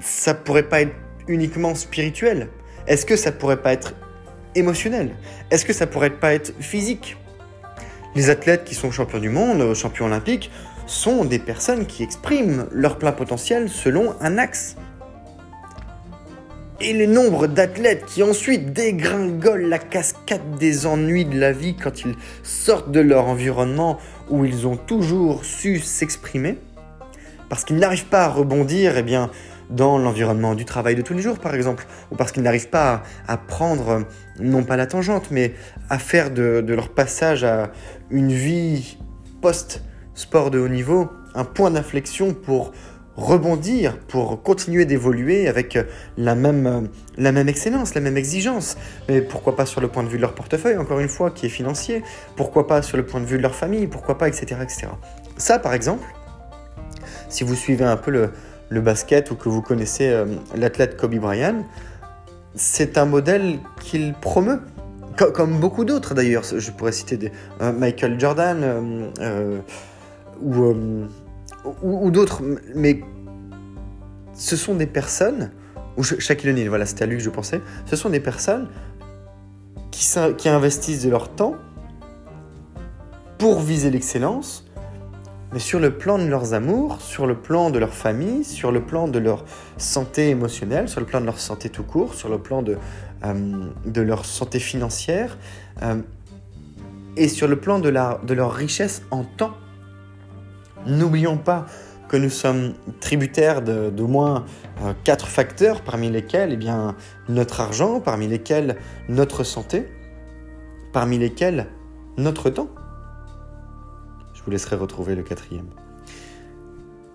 ça 0.00 0.34
pourrait 0.34 0.68
pas 0.68 0.82
être 0.82 0.94
uniquement 1.26 1.74
spirituel? 1.74 2.48
Est-ce 2.86 3.04
que 3.04 3.16
ça 3.16 3.32
pourrait 3.32 3.60
pas 3.60 3.72
être 3.72 3.94
émotionnel? 4.54 5.14
Est-ce 5.50 5.64
que 5.64 5.72
ça 5.72 5.86
pourrait 5.86 6.10
pas 6.18 6.32
être 6.32 6.52
physique? 6.60 7.16
Les 8.14 8.30
athlètes 8.30 8.64
qui 8.64 8.74
sont 8.74 8.90
champions 8.90 9.18
du 9.18 9.28
monde, 9.28 9.74
champions 9.74 10.06
olympiques, 10.06 10.50
sont 10.86 11.24
des 11.24 11.38
personnes 11.38 11.86
qui 11.86 12.02
expriment 12.02 12.66
leur 12.72 12.98
plein 12.98 13.12
potentiel 13.12 13.68
selon 13.68 14.14
un 14.20 14.38
axe. 14.38 14.76
Et 16.80 16.92
le 16.92 17.06
nombre 17.06 17.48
d'athlètes 17.48 18.04
qui 18.06 18.22
ensuite 18.22 18.72
dégringolent 18.72 19.68
la 19.68 19.80
cascade 19.80 20.58
des 20.60 20.86
ennuis 20.86 21.24
de 21.24 21.36
la 21.36 21.50
vie 21.50 21.74
quand 21.74 22.02
ils 22.02 22.14
sortent 22.44 22.92
de 22.92 23.00
leur 23.00 23.26
environnement 23.26 23.98
où 24.30 24.44
ils 24.44 24.64
ont 24.64 24.76
toujours 24.76 25.44
su 25.44 25.80
s'exprimer, 25.80 26.56
parce 27.48 27.64
qu'ils 27.64 27.78
n'arrivent 27.78 28.06
pas 28.06 28.26
à 28.26 28.28
rebondir, 28.28 28.96
eh 28.96 29.04
dans 29.70 29.98
l'environnement 29.98 30.54
du 30.54 30.64
travail 30.64 30.94
de 30.94 31.02
tous 31.02 31.14
les 31.14 31.20
jours, 31.20 31.40
par 31.40 31.56
exemple, 31.56 31.84
ou 32.12 32.14
parce 32.14 32.30
qu'ils 32.30 32.44
n'arrivent 32.44 32.70
pas 32.70 33.02
à, 33.26 33.36
prendre, 33.36 34.04
non 34.38 34.62
pas 34.62 34.76
la 34.76 34.86
tangente, 34.86 35.32
mais 35.32 35.54
à 35.90 35.98
faire 35.98 36.30
de 36.30 36.64
leur 36.68 36.90
passage 36.90 37.42
à 37.42 37.72
une 38.08 38.32
vie 38.32 38.98
post-sport 39.42 40.52
de 40.52 40.60
haut 40.60 40.68
niveau 40.68 41.08
un 41.34 41.44
point 41.44 41.70
d'inflexion 41.70 42.34
pour 42.34 42.72
rebondir, 43.18 43.98
pour 43.98 44.42
continuer 44.42 44.84
d'évoluer 44.84 45.48
avec 45.48 45.76
la 46.16 46.34
même, 46.34 46.88
la 47.16 47.32
même 47.32 47.48
excellence, 47.48 47.94
la 47.94 48.00
même 48.00 48.16
exigence. 48.16 48.76
Mais 49.08 49.20
pourquoi 49.20 49.56
pas 49.56 49.66
sur 49.66 49.80
le 49.80 49.88
point 49.88 50.04
de 50.04 50.08
vue 50.08 50.16
de 50.16 50.22
leur 50.22 50.34
portefeuille, 50.34 50.76
encore 50.76 51.00
une 51.00 51.08
fois, 51.08 51.30
qui 51.30 51.46
est 51.46 51.50
financier? 51.50 52.02
Pourquoi 52.36 52.66
pas 52.66 52.80
sur 52.80 52.96
le 52.96 53.04
point 53.04 53.20
de 53.20 53.26
vue 53.26 53.36
de 53.36 53.42
leur 53.42 53.54
famille 53.54 53.88
Pourquoi 53.88 54.16
pas, 54.18 54.28
etc. 54.28 54.60
etc. 54.62 54.86
Ça, 55.36 55.58
par 55.58 55.74
exemple, 55.74 56.06
si 57.28 57.44
vous 57.44 57.56
suivez 57.56 57.84
un 57.84 57.96
peu 57.96 58.30
le, 58.70 58.80
basket 58.80 59.30
ou 59.30 59.34
que 59.34 59.48
vous 59.48 59.62
connaissez 59.62 60.08
euh, 60.08 60.26
l'athlète 60.54 60.96
Kobe 60.96 61.16
Bryant, 61.16 61.64
c'est 62.54 62.98
un 62.98 63.04
modèle 63.04 63.58
qu'il 63.80 64.14
promeut. 64.14 64.60
comme 65.16 65.58
beaucoup 65.58 65.84
d'autres 65.84 66.14
d'ailleurs, 66.14 66.44
je 66.44 66.70
pourrais 66.70 66.92
citer 66.92 67.16
des, 67.16 67.32
euh, 67.60 67.72
Michael 67.72 68.20
Jordan 68.20 69.10
euh, 69.20 69.58
ou, 70.40 70.74
ou, 71.82 72.10
d'autres, 72.10 72.42
mais 72.74 73.00
ce 74.32 74.56
sont 74.56 74.74
des 74.74 74.86
personnes, 74.86 75.50
ou 75.96 76.02
Shaquille 76.02 76.50
O'Neal, 76.50 76.68
voilà, 76.68 76.86
c'était 76.86 77.04
à 77.04 77.06
lui 77.06 77.16
que 77.16 77.22
je 77.22 77.30
pensais, 77.30 77.60
ce 77.86 77.96
sont 77.96 78.10
des 78.10 78.20
personnes 78.20 78.68
qui, 79.90 80.06
qui 80.36 80.48
investissent 80.48 81.02
de 81.02 81.10
leur 81.10 81.28
temps 81.34 81.56
pour 83.38 83.60
viser 83.60 83.90
l'excellence, 83.90 84.64
mais 85.52 85.58
sur 85.58 85.80
le 85.80 85.96
plan 85.96 86.18
de 86.18 86.24
leurs 86.24 86.54
amours, 86.54 87.00
sur 87.00 87.26
le 87.26 87.36
plan 87.36 87.70
de 87.70 87.78
leur 87.78 87.94
famille, 87.94 88.44
sur 88.44 88.70
le 88.70 88.82
plan 88.82 89.08
de 89.08 89.18
leur 89.18 89.44
santé 89.78 90.28
émotionnelle, 90.28 90.88
sur 90.88 91.00
le 91.00 91.06
plan 91.06 91.20
de 91.20 91.26
leur 91.26 91.38
santé 91.38 91.70
tout 91.70 91.84
court, 91.84 92.14
sur 92.14 92.28
le 92.28 92.38
plan 92.38 92.62
de, 92.62 92.76
euh, 93.24 93.70
leur 93.94 94.24
santé 94.24 94.58
financière, 94.58 95.38
euh, 95.82 95.96
et 97.16 97.28
sur 97.28 97.48
le 97.48 97.56
plan 97.56 97.78
de, 97.78 97.88
la, 97.88 98.20
de 98.24 98.34
leur 98.34 98.52
richesse 98.52 99.02
en 99.10 99.24
temps. 99.24 99.54
N'oublions 100.86 101.36
pas 101.36 101.66
que 102.08 102.16
nous 102.16 102.30
sommes 102.30 102.74
tributaires 103.00 103.60
d'au 103.62 104.06
moins 104.06 104.46
euh, 104.82 104.94
quatre 105.04 105.28
facteurs, 105.28 105.82
parmi 105.82 106.10
lesquels 106.10 106.52
eh 106.52 106.56
bien, 106.56 106.96
notre 107.28 107.60
argent, 107.60 108.00
parmi 108.00 108.26
lesquels 108.26 108.76
notre 109.08 109.44
santé, 109.44 109.88
parmi 110.92 111.18
lesquels 111.18 111.66
notre 112.16 112.48
temps 112.48 112.70
vous 114.48 114.52
laisserai 114.52 114.76
retrouver 114.76 115.14
le 115.14 115.22
quatrième. 115.22 115.68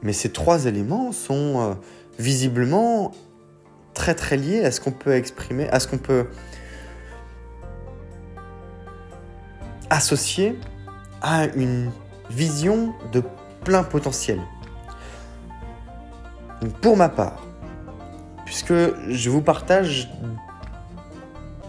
Mais 0.03 0.13
ces 0.13 0.31
trois 0.31 0.65
éléments 0.67 1.11
sont 1.11 1.61
euh, 1.61 1.73
visiblement 2.19 3.11
très 3.95 4.13
très 4.13 4.37
liés 4.37 4.63
à 4.63 4.69
ce 4.69 4.79
qu'on 4.79 4.91
peut 4.91 5.13
exprimer, 5.13 5.67
à 5.69 5.79
ce 5.79 5.87
qu'on 5.87 5.97
peut 5.97 6.27
associer 9.89 10.59
à 11.23 11.47
une 11.55 11.89
vision 12.29 12.93
de 13.11 13.23
plein 13.63 13.83
potentiel. 13.83 14.39
pour 16.81 16.95
ma 16.95 17.09
part, 17.09 17.45
puisque 18.45 18.73
je 19.09 19.29
vous 19.29 19.41
partage 19.41 20.09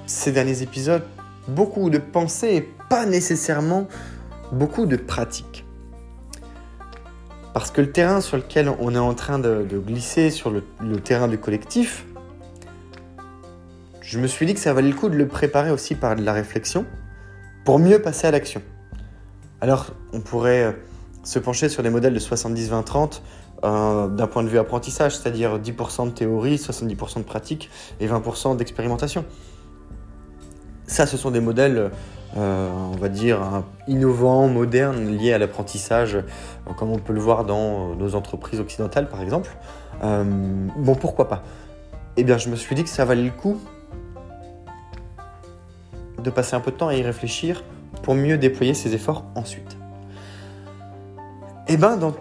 ces 0.06 0.30
derniers 0.30 0.62
épisodes 0.62 1.02
beaucoup 1.48 1.90
de 1.90 1.98
pensées 1.98 2.54
et 2.54 2.60
pas 2.88 3.06
nécessairement 3.06 3.88
beaucoup 4.52 4.86
de 4.86 4.96
pratiques. 4.96 5.64
Parce 7.52 7.70
que 7.70 7.80
le 7.80 7.92
terrain 7.92 8.20
sur 8.20 8.36
lequel 8.36 8.68
on 8.80 8.94
est 8.94 8.98
en 8.98 9.14
train 9.14 9.38
de, 9.38 9.64
glisser, 9.78 10.30
sur 10.30 10.50
le, 10.50 10.62
terrain 11.00 11.28
du 11.28 11.38
collectif, 11.38 12.04
je 14.00 14.18
me 14.18 14.26
suis 14.26 14.44
dit 14.46 14.54
que 14.54 14.60
ça 14.60 14.72
valait 14.72 14.88
le 14.88 14.94
coup 14.94 15.08
de 15.08 15.16
le 15.16 15.28
préparer 15.28 15.70
aussi 15.70 15.94
par 15.94 16.16
de 16.16 16.22
la 16.22 16.32
réflexion 16.32 16.84
pour 17.64 17.78
mieux 17.78 18.00
passer 18.00 18.26
à 18.26 18.30
l'action. 18.30 18.60
Alors, 19.60 19.92
on 20.12 20.20
pourrait 20.20 20.64
euh, 20.64 20.72
se 21.24 21.38
pencher 21.38 21.68
sur 21.68 21.82
des 21.82 21.90
modèles 21.90 22.14
de 22.14 22.20
70-20-30 22.20 23.20
euh, 23.64 24.08
d'un 24.08 24.26
point 24.26 24.42
de 24.42 24.48
vue 24.48 24.58
apprentissage, 24.58 25.16
c'est-à-dire 25.16 25.58
10% 25.58 26.06
de 26.06 26.10
théorie, 26.10 26.56
70% 26.56 27.18
de 27.18 27.22
pratique 27.22 27.70
et 28.00 28.06
20% 28.06 28.56
d'expérimentation. 28.56 29.24
Ça, 30.86 31.06
ce 31.06 31.16
sont 31.16 31.30
des 31.30 31.40
modèles 31.40 31.90
euh, 32.36 32.68
on 32.92 32.96
va 32.96 33.08
dire, 33.08 33.62
innovant, 33.86 34.48
moderne, 34.48 35.16
lié 35.16 35.32
à 35.32 35.38
l'apprentissage, 35.38 36.16
euh, 36.16 36.72
comme 36.76 36.90
on 36.90 36.98
peut 36.98 37.12
le 37.12 37.20
voir 37.20 37.44
dans 37.44 37.92
euh, 37.92 37.94
nos 37.94 38.16
entreprises 38.16 38.58
occidentales 38.58 39.08
par 39.08 39.22
exemple. 39.22 39.50
bon, 40.02 40.94
pourquoi 40.96 41.28
pas? 41.28 41.44
Eh 42.16 42.24
bien, 42.24 42.36
je 42.36 42.48
me 42.48 42.56
suis 42.56 42.74
dit 42.74 42.82
que 42.82 42.90
ça 42.90 43.04
valait 43.04 43.22
le 43.22 43.30
coup 43.30 43.60
de 46.22 46.30
passer 46.30 46.56
un 46.56 46.60
peu 46.60 46.72
de 46.72 46.76
temps 46.76 46.88
à 46.88 46.94
y 46.94 47.02
réfléchir 47.02 47.62
pour 48.02 48.14
mieux 48.14 48.36
déployer 48.36 48.74
ses 48.74 48.94
efforts 48.94 49.24
ensuite. 49.36 49.73
Eh 51.66 51.78
bien, 51.78 51.96
dans 51.96 52.14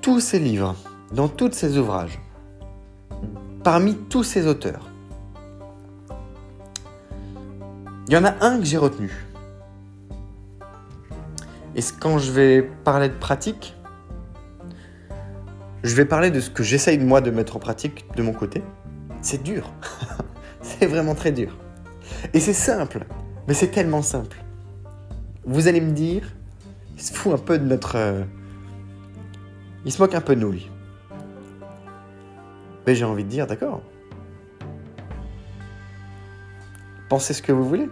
tous 0.00 0.18
ces 0.18 0.40
livres, 0.40 0.74
dans 1.12 1.28
tous 1.28 1.52
ces 1.52 1.78
ouvrages, 1.78 2.18
parmi 3.62 3.94
tous 3.94 4.24
ces 4.24 4.48
auteurs, 4.48 4.90
il 8.08 8.14
y 8.14 8.16
en 8.16 8.24
a 8.24 8.34
un 8.44 8.58
que 8.58 8.64
j'ai 8.64 8.78
retenu. 8.78 9.12
Et 11.76 11.80
quand 12.00 12.18
je 12.18 12.32
vais 12.32 12.62
parler 12.62 13.08
de 13.08 13.14
pratique, 13.14 13.76
je 15.84 15.94
vais 15.94 16.04
parler 16.04 16.32
de 16.32 16.40
ce 16.40 16.50
que 16.50 16.64
j'essaye 16.64 16.98
moi 16.98 17.20
de 17.20 17.30
mettre 17.30 17.56
en 17.56 17.60
pratique 17.60 18.04
de 18.16 18.22
mon 18.24 18.32
côté. 18.32 18.64
C'est 19.20 19.44
dur. 19.44 19.72
c'est 20.60 20.86
vraiment 20.86 21.14
très 21.14 21.30
dur. 21.30 21.56
Et 22.34 22.40
c'est 22.40 22.52
simple. 22.52 23.06
Mais 23.46 23.54
c'est 23.54 23.68
tellement 23.68 24.02
simple. 24.02 24.38
Vous 25.44 25.68
allez 25.68 25.80
me 25.80 25.92
dire, 25.92 26.24
il 26.96 27.02
se 27.02 27.12
fout 27.12 27.32
un 27.32 27.38
peu 27.38 27.60
de 27.60 27.64
notre... 27.64 28.24
Il 29.84 29.92
se 29.92 30.00
moque 30.00 30.14
un 30.14 30.20
peu 30.20 30.34
de 30.36 30.40
nous, 30.40 30.52
lui. 30.52 30.70
Mais 32.86 32.94
j'ai 32.94 33.04
envie 33.04 33.24
de 33.24 33.28
dire, 33.28 33.46
d'accord. 33.46 33.80
Pensez 37.08 37.34
ce 37.34 37.42
que 37.42 37.52
vous 37.52 37.68
voulez. 37.68 37.88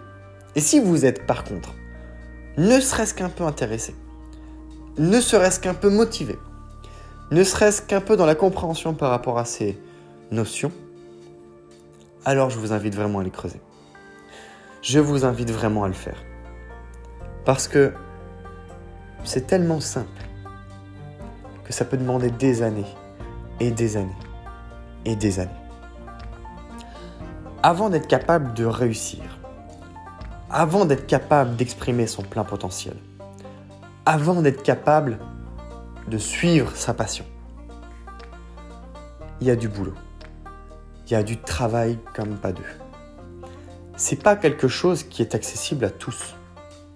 Et 0.55 0.59
si 0.59 0.79
vous 0.79 1.05
êtes, 1.05 1.25
par 1.25 1.43
contre, 1.43 1.75
ne 2.57 2.79
serait-ce 2.79 3.13
qu'un 3.13 3.29
peu 3.29 3.43
intéressé, 3.43 3.95
ne 4.97 5.21
serait-ce 5.21 5.59
qu'un 5.59 5.73
peu 5.73 5.89
motivé, 5.89 6.37
ne 7.31 7.43
serait-ce 7.43 7.81
qu'un 7.81 8.01
peu 8.01 8.17
dans 8.17 8.25
la 8.25 8.35
compréhension 8.35 8.93
par 8.93 9.09
rapport 9.09 9.37
à 9.37 9.45
ces 9.45 9.79
notions, 10.31 10.71
alors 12.25 12.49
je 12.49 12.59
vous 12.59 12.73
invite 12.73 12.93
vraiment 12.95 13.19
à 13.19 13.23
les 13.23 13.31
creuser. 13.31 13.61
Je 14.81 14.99
vous 14.99 15.25
invite 15.25 15.51
vraiment 15.51 15.83
à 15.83 15.87
le 15.87 15.93
faire. 15.93 16.17
Parce 17.45 17.67
que 17.67 17.93
c'est 19.23 19.47
tellement 19.47 19.79
simple 19.79 20.09
ça 21.71 21.85
peut 21.85 21.97
demander 21.97 22.31
des 22.31 22.61
années 22.61 22.85
et 23.59 23.71
des 23.71 23.97
années 23.97 24.17
et 25.05 25.15
des 25.15 25.39
années. 25.39 25.51
Avant 27.63 27.89
d'être 27.89 28.07
capable 28.07 28.53
de 28.53 28.65
réussir, 28.65 29.23
avant 30.49 30.85
d'être 30.85 31.07
capable 31.07 31.55
d'exprimer 31.55 32.07
son 32.07 32.23
plein 32.23 32.43
potentiel, 32.43 32.95
avant 34.05 34.41
d'être 34.41 34.63
capable 34.63 35.19
de 36.07 36.17
suivre 36.17 36.75
sa 36.75 36.93
passion. 36.93 37.25
Il 39.39 39.47
y 39.47 39.51
a 39.51 39.55
du 39.55 39.69
boulot. 39.69 39.93
Il 41.07 41.13
y 41.13 41.15
a 41.15 41.23
du 41.23 41.37
travail 41.37 41.97
comme 42.13 42.37
pas 42.37 42.51
deux. 42.51 42.63
C'est 43.95 44.21
pas 44.21 44.35
quelque 44.35 44.67
chose 44.67 45.03
qui 45.03 45.21
est 45.21 45.35
accessible 45.35 45.85
à 45.85 45.89
tous. 45.89 46.35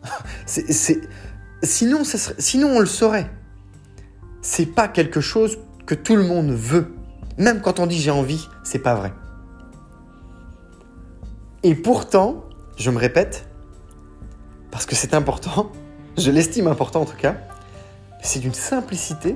Sinon, 0.45 2.03
Sinon, 2.03 2.69
on 2.69 2.79
le 2.79 2.85
saurait. 2.85 3.29
C'est 4.47 4.67
pas 4.67 4.87
quelque 4.87 5.21
chose 5.21 5.57
que 5.87 5.95
tout 5.95 6.15
le 6.15 6.21
monde 6.21 6.51
veut. 6.51 6.93
Même 7.39 7.61
quand 7.61 7.79
on 7.79 7.87
dit 7.87 7.99
j'ai 7.99 8.11
envie, 8.11 8.47
c'est 8.63 8.77
pas 8.77 8.93
vrai. 8.93 9.11
Et 11.63 11.73
pourtant, 11.73 12.45
je 12.77 12.91
me 12.91 12.99
répète, 12.99 13.49
parce 14.69 14.85
que 14.85 14.93
c'est 14.93 15.15
important, 15.15 15.71
je 16.19 16.29
l'estime 16.29 16.67
important 16.67 17.01
en 17.01 17.05
tout 17.05 17.17
cas, 17.17 17.37
c'est 18.21 18.37
d'une 18.37 18.53
simplicité, 18.53 19.35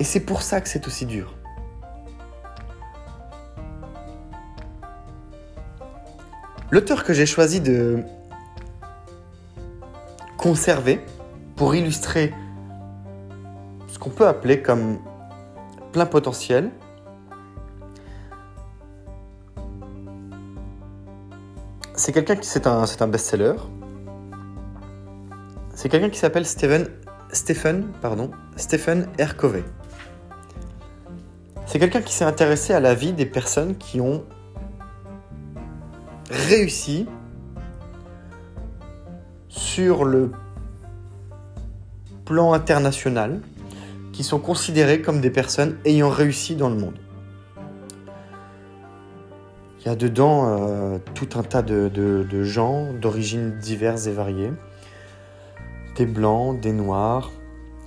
et 0.00 0.04
c'est 0.04 0.26
pour 0.26 0.42
ça 0.42 0.60
que 0.60 0.68
c'est 0.68 0.88
aussi 0.88 1.06
dur. 1.06 1.36
L'auteur 6.72 7.04
que 7.04 7.12
j'ai 7.12 7.26
choisi 7.26 7.60
de 7.60 8.02
conserver 10.36 11.00
pour 11.54 11.76
illustrer 11.76 12.34
ce 13.98 14.04
qu'on 14.04 14.10
peut 14.10 14.28
appeler 14.28 14.62
comme 14.62 14.98
plein 15.90 16.06
potentiel, 16.06 16.70
c'est 21.96 22.12
quelqu'un 22.12 22.36
qui 22.36 22.46
c'est 22.46 22.68
un, 22.68 22.84
un 22.84 23.08
best-seller. 23.08 23.54
C'est 25.74 25.88
quelqu'un 25.88 26.10
qui 26.10 26.18
s'appelle 26.20 26.46
Stephen, 26.46 26.86
Stephen, 27.32 27.92
Stephen 28.54 29.08
R. 29.18 29.34
C'est 31.66 31.80
quelqu'un 31.80 32.00
qui 32.00 32.12
s'est 32.12 32.24
intéressé 32.24 32.74
à 32.74 32.78
la 32.78 32.94
vie 32.94 33.12
des 33.12 33.26
personnes 33.26 33.76
qui 33.76 34.00
ont 34.00 34.22
réussi 36.30 37.08
sur 39.48 40.04
le 40.04 40.30
plan 42.24 42.52
international, 42.52 43.40
qui 44.18 44.24
sont 44.24 44.40
considérées 44.40 45.00
comme 45.00 45.20
des 45.20 45.30
personnes 45.30 45.78
ayant 45.84 46.08
réussi 46.08 46.56
dans 46.56 46.68
le 46.68 46.74
monde. 46.74 46.98
Il 49.78 49.86
y 49.86 49.88
a 49.88 49.94
dedans 49.94 50.42
euh, 50.48 50.98
tout 51.14 51.28
un 51.36 51.44
tas 51.44 51.62
de, 51.62 51.88
de 51.88 52.42
gens 52.42 52.92
d'origines 52.92 53.56
diverses 53.58 54.08
et 54.08 54.12
variées. 54.12 54.50
Des 55.94 56.04
blancs, 56.04 56.58
des 56.58 56.72
noirs, 56.72 57.30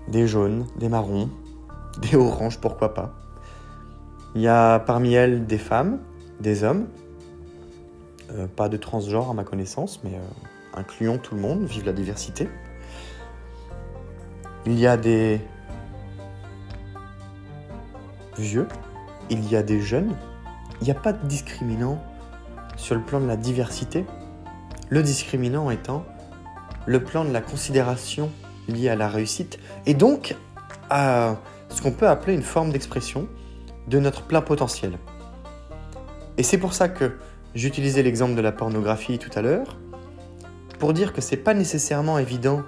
des 0.08 0.26
jaunes, 0.26 0.68
des 0.78 0.88
marrons, 0.88 1.30
des 2.02 2.16
oranges, 2.16 2.60
pourquoi 2.60 2.94
pas. 2.94 3.14
Il 4.34 4.42
y 4.42 4.48
a 4.48 4.80
parmi 4.80 5.14
elles 5.14 5.46
des 5.46 5.58
femmes, 5.58 6.00
des 6.40 6.64
hommes, 6.64 6.88
euh, 8.32 8.48
pas 8.48 8.70
de 8.70 8.78
transgenre 8.78 9.32
à 9.32 9.34
ma 9.34 9.44
connaissance, 9.44 10.00
mais 10.06 10.14
euh, 10.14 10.80
incluant 10.80 11.18
tout 11.18 11.36
le 11.36 11.42
monde, 11.42 11.66
vive 11.66 11.86
la 11.86 11.92
diversité. 11.92 12.48
Il 14.66 14.80
y 14.80 14.88
a 14.88 14.96
des 14.96 15.42
vieux, 18.38 18.68
il 19.30 19.50
y 19.50 19.56
a 19.56 19.64
des 19.64 19.82
jeunes, 19.82 20.16
il 20.82 20.86
n'y 20.86 20.92
a 20.92 20.96
pas 20.96 21.14
de 21.14 21.26
discriminant 21.28 22.04
sur 22.76 22.96
le 22.96 23.02
plan 23.02 23.20
de 23.20 23.28
la 23.28 23.38
diversité. 23.38 24.06
Le 24.90 25.04
discriminant 25.04 25.70
étant 25.70 26.06
le 26.86 27.04
plan 27.04 27.24
de 27.24 27.32
la 27.32 27.42
considération 27.42 28.30
liée 28.68 28.90
à 28.90 28.96
la 28.96 29.08
réussite 29.08 29.60
et 29.86 29.94
donc 29.94 30.36
à 30.90 31.38
ce 31.70 31.82
qu'on 31.82 31.92
peut 31.92 32.08
appeler 32.08 32.34
une 32.34 32.44
forme 32.44 32.72
d'expression 32.72 33.28
de 33.88 34.00
notre 34.00 34.24
plein 34.24 34.42
potentiel. 34.42 34.98
Et 36.38 36.44
c'est 36.44 36.58
pour 36.58 36.74
ça 36.74 36.90
que 36.90 37.18
j'utilisais 37.56 38.04
l'exemple 38.04 38.36
de 38.36 38.42
la 38.42 38.52
pornographie 38.52 39.20
tout 39.20 39.30
à 39.36 39.42
l'heure, 39.42 39.78
pour 40.80 40.94
dire 40.94 41.14
que 41.14 41.22
c'est 41.22 41.38
pas 41.38 41.54
nécessairement 41.54 42.18
évident 42.18 42.64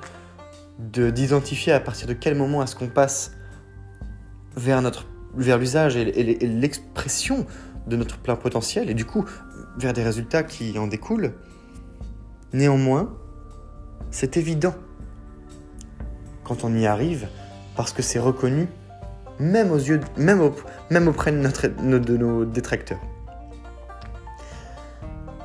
de 0.80 1.10
d'identifier 1.10 1.74
à 1.74 1.80
partir 1.80 2.08
de 2.08 2.14
quel 2.14 2.36
moment 2.36 2.64
est-ce 2.64 2.76
qu'on 2.76 2.88
passe 2.88 3.34
vers 4.56 4.82
notre 4.82 5.06
vers 5.36 5.58
l'usage 5.58 5.96
et, 5.96 6.06
l'expression 6.42 7.46
de 7.88 7.96
notre 7.96 8.18
plein 8.18 8.36
potentiel 8.36 8.90
et 8.90 8.94
du 8.94 9.06
coup 9.06 9.26
vers 9.78 9.94
des 9.94 10.04
résultats 10.04 10.44
qui 10.44 10.78
en 10.78 10.88
découlent. 10.88 11.34
Néanmoins, 12.54 13.14
c'est 14.12 14.38
évident 14.38 14.76
quand 16.44 16.64
on 16.64 16.74
y 16.76 16.86
arrive 16.86 17.28
parce 17.76 17.92
que 17.94 18.02
c'est 18.02 18.20
reconnu 18.20 18.68
même 19.40 19.72
aux 19.72 19.78
yeux 19.78 20.00
même, 20.18 20.42
auprès 20.42 21.32
de, 21.32 22.18
nos 22.18 22.46
détracteurs. 22.46 23.02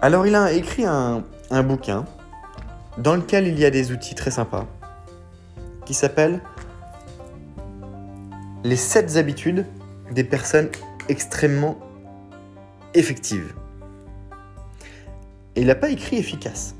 Alors 0.03 0.27
il 0.27 0.35
a 0.35 0.53
écrit 0.53 0.85
un, 0.85 1.25
un 1.51 1.63
bouquin 1.63 2.05
dans 2.99 3.17
lequel 3.17 3.47
il 3.47 3.59
y 3.59 3.65
a 3.65 3.71
des 3.71 3.93
outils 3.93 4.15
très 4.15 4.31
sympas 4.31 4.67
qui 5.85 5.95
s'appelle 5.95 6.41
Les 8.65 8.77
7 8.77 9.17
habitudes 9.17 9.65
des 10.13 10.25
personnes 10.25 10.69
extrêmement 11.09 11.79
effectives. 12.95 13.55
Et 15.57 15.63
il 15.63 15.67
n'a 15.67 15.75
pas 15.75 15.91
écrit 15.91 16.17
efficace. 16.17 16.75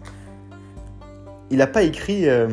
Il 1.51 1.59
n'a 1.59 1.67
pas 1.67 1.83
écrit... 1.83 2.29
Euh, 2.29 2.49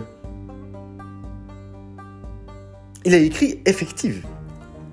il 3.04 3.14
a 3.14 3.18
écrit 3.18 3.62
effective. 3.66 4.26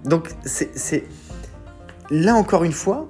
Donc 0.05 0.29
c'est... 0.45 1.05
Là 2.11 2.35
encore 2.35 2.64
une 2.64 2.73
fois, 2.73 3.09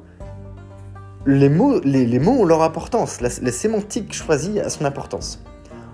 les 1.27 1.49
mots, 1.49 1.81
les, 1.81 2.19
mots 2.19 2.43
ont 2.43 2.45
leur 2.45 2.63
importance. 2.63 3.21
La, 3.21 3.31
sémantique 3.31 4.13
choisie 4.13 4.61
a 4.61 4.69
son 4.69 4.85
importance. 4.85 5.43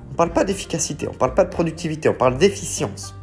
On 0.09 0.12
ne 0.12 0.17
parle 0.17 0.33
pas 0.33 0.45
d'efficacité, 0.45 1.09
on 1.09 1.12
ne 1.12 1.17
parle 1.17 1.35
pas 1.35 1.45
de 1.45 1.51
productivité, 1.51 2.09
on 2.09 2.14
parle 2.14 2.38
d'efficience. 2.38 3.14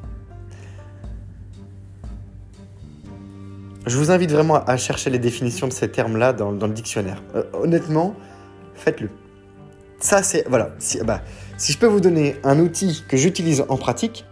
Je 3.87 3.97
vous 3.97 4.09
invite 4.09 4.31
vraiment 4.31 4.63
à 4.63 4.77
chercher 4.77 5.11
les 5.11 5.19
définitions 5.19 5.67
de 5.67 5.73
ces 5.73 5.91
termes-là 5.91 6.33
dans, 6.33 6.51
le 6.51 6.73
dictionnaire. 6.73 7.21
Euh, 7.35 7.43
honnêtement, 7.53 8.15
faites-le. 8.73 9.09
Ça, 9.99 10.23
c'est. 10.23 10.47
Voilà. 10.49 10.71
Si, 10.79 10.99
bah, 11.03 11.21
si 11.57 11.71
je 11.71 11.77
peux 11.77 11.85
vous 11.85 11.99
donner 11.99 12.35
un 12.43 12.59
outil 12.59 13.03
que 13.07 13.15
j'utilise 13.15 13.63
en 13.69 13.77
pratique, 13.77 14.25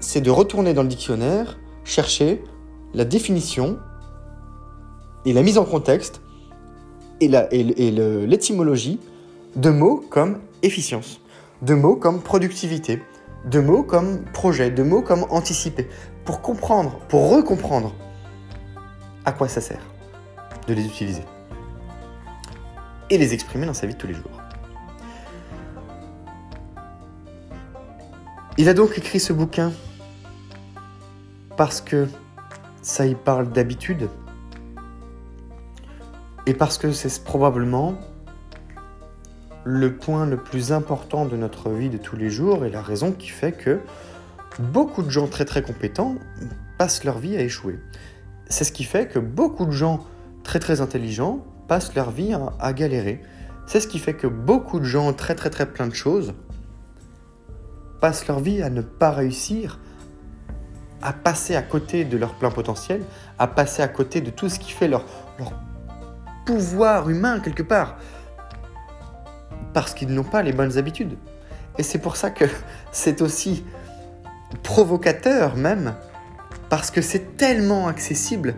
c'est 0.00 0.22
de 0.22 0.30
retourner 0.30 0.72
dans 0.72 0.82
le 0.82 0.88
dictionnaire, 0.88 1.58
chercher 1.84 2.42
la 2.94 3.04
définition 3.04 3.78
et 5.26 5.34
la 5.34 5.42
mise 5.42 5.58
en 5.58 5.64
contexte 5.64 6.22
et 7.20 7.28
l'étymologie 7.28 8.98
de 9.56 9.70
mots 9.70 10.02
comme 10.08 10.38
efficience, 10.62 11.20
de 11.60 11.74
mots 11.74 11.96
comme 11.96 12.20
productivité, 12.20 13.02
de 13.44 13.60
mots 13.60 13.82
comme 13.82 14.24
projet, 14.32 14.70
de 14.70 14.82
mots 14.82 15.02
comme 15.02 15.26
anticiper, 15.30 15.86
pour 16.24 16.40
comprendre, 16.40 16.98
pour 17.08 17.30
recomprendre 17.30 17.94
à 19.24 19.32
quoi 19.32 19.48
ça 19.48 19.60
sert 19.60 19.82
de 20.66 20.74
les 20.74 20.84
utiliser 20.84 21.24
et 23.10 23.18
les 23.18 23.34
exprimer 23.34 23.66
dans 23.66 23.74
sa 23.74 23.86
vie 23.86 23.94
de 23.94 23.98
tous 23.98 24.06
les 24.06 24.14
jours. 24.14 24.30
Il 28.58 28.68
a 28.68 28.74
donc 28.74 28.96
écrit 28.96 29.20
ce 29.20 29.32
bouquin 29.32 29.72
parce 31.56 31.80
que 31.80 32.08
ça 32.82 33.06
y 33.06 33.14
parle 33.14 33.50
d'habitude, 33.50 34.08
et 36.46 36.54
parce 36.54 36.78
que 36.78 36.92
c'est 36.92 37.22
probablement 37.22 37.94
le 39.64 39.96
point 39.96 40.26
le 40.26 40.36
plus 40.36 40.72
important 40.72 41.24
de 41.24 41.36
notre 41.36 41.70
vie 41.70 41.88
de 41.88 41.98
tous 41.98 42.16
les 42.16 42.30
jours 42.30 42.64
et 42.64 42.70
la 42.70 42.82
raison 42.82 43.12
qui 43.12 43.28
fait 43.28 43.52
que 43.52 43.78
beaucoup 44.58 45.02
de 45.02 45.10
gens 45.10 45.28
très 45.28 45.44
très 45.44 45.62
compétents 45.62 46.16
passent 46.78 47.04
leur 47.04 47.18
vie 47.18 47.36
à 47.36 47.40
échouer. 47.40 47.78
C'est 48.48 48.64
ce 48.64 48.72
qui 48.72 48.84
fait 48.84 49.08
que 49.08 49.18
beaucoup 49.18 49.66
de 49.66 49.72
gens 49.72 50.04
très 50.42 50.58
très 50.58 50.80
intelligents 50.80 51.44
passent 51.68 51.94
leur 51.94 52.10
vie 52.10 52.34
à, 52.58 52.72
galérer. 52.72 53.22
C'est 53.66 53.80
ce 53.80 53.86
qui 53.86 53.98
fait 53.98 54.14
que 54.14 54.26
beaucoup 54.26 54.80
de 54.80 54.84
gens 54.84 55.12
très 55.12 55.34
très 55.34 55.50
très 55.50 55.66
plein 55.66 55.86
de 55.86 55.94
choses 55.94 56.34
passent 58.00 58.26
leur 58.26 58.40
vie 58.40 58.62
à 58.62 58.68
ne 58.68 58.82
pas 58.82 59.12
réussir, 59.12 59.78
à 61.00 61.12
passer 61.12 61.54
à 61.54 61.62
côté 61.62 62.04
de 62.04 62.16
leur 62.16 62.34
plein 62.34 62.50
potentiel, 62.50 63.02
à 63.38 63.46
passer 63.46 63.82
à 63.82 63.88
côté 63.88 64.20
de 64.20 64.30
tout 64.30 64.48
ce 64.48 64.58
qui 64.58 64.72
fait 64.72 64.88
leur, 64.88 65.04
leur 65.38 65.52
pouvoir 66.44 67.08
humain 67.08 67.40
quelque 67.40 67.62
part. 67.62 67.96
Parce 69.72 69.94
qu'ils 69.94 70.12
n'ont 70.12 70.24
pas 70.24 70.42
les 70.42 70.52
bonnes 70.52 70.76
habitudes. 70.78 71.16
Et 71.78 71.82
c'est 71.82 71.98
pour 71.98 72.16
ça 72.16 72.30
que 72.30 72.44
c'est 72.92 73.22
aussi 73.22 73.64
provocateur 74.62 75.56
même, 75.56 75.94
parce 76.72 76.90
que 76.90 77.02
c'est 77.02 77.36
tellement 77.36 77.86
accessible 77.86 78.54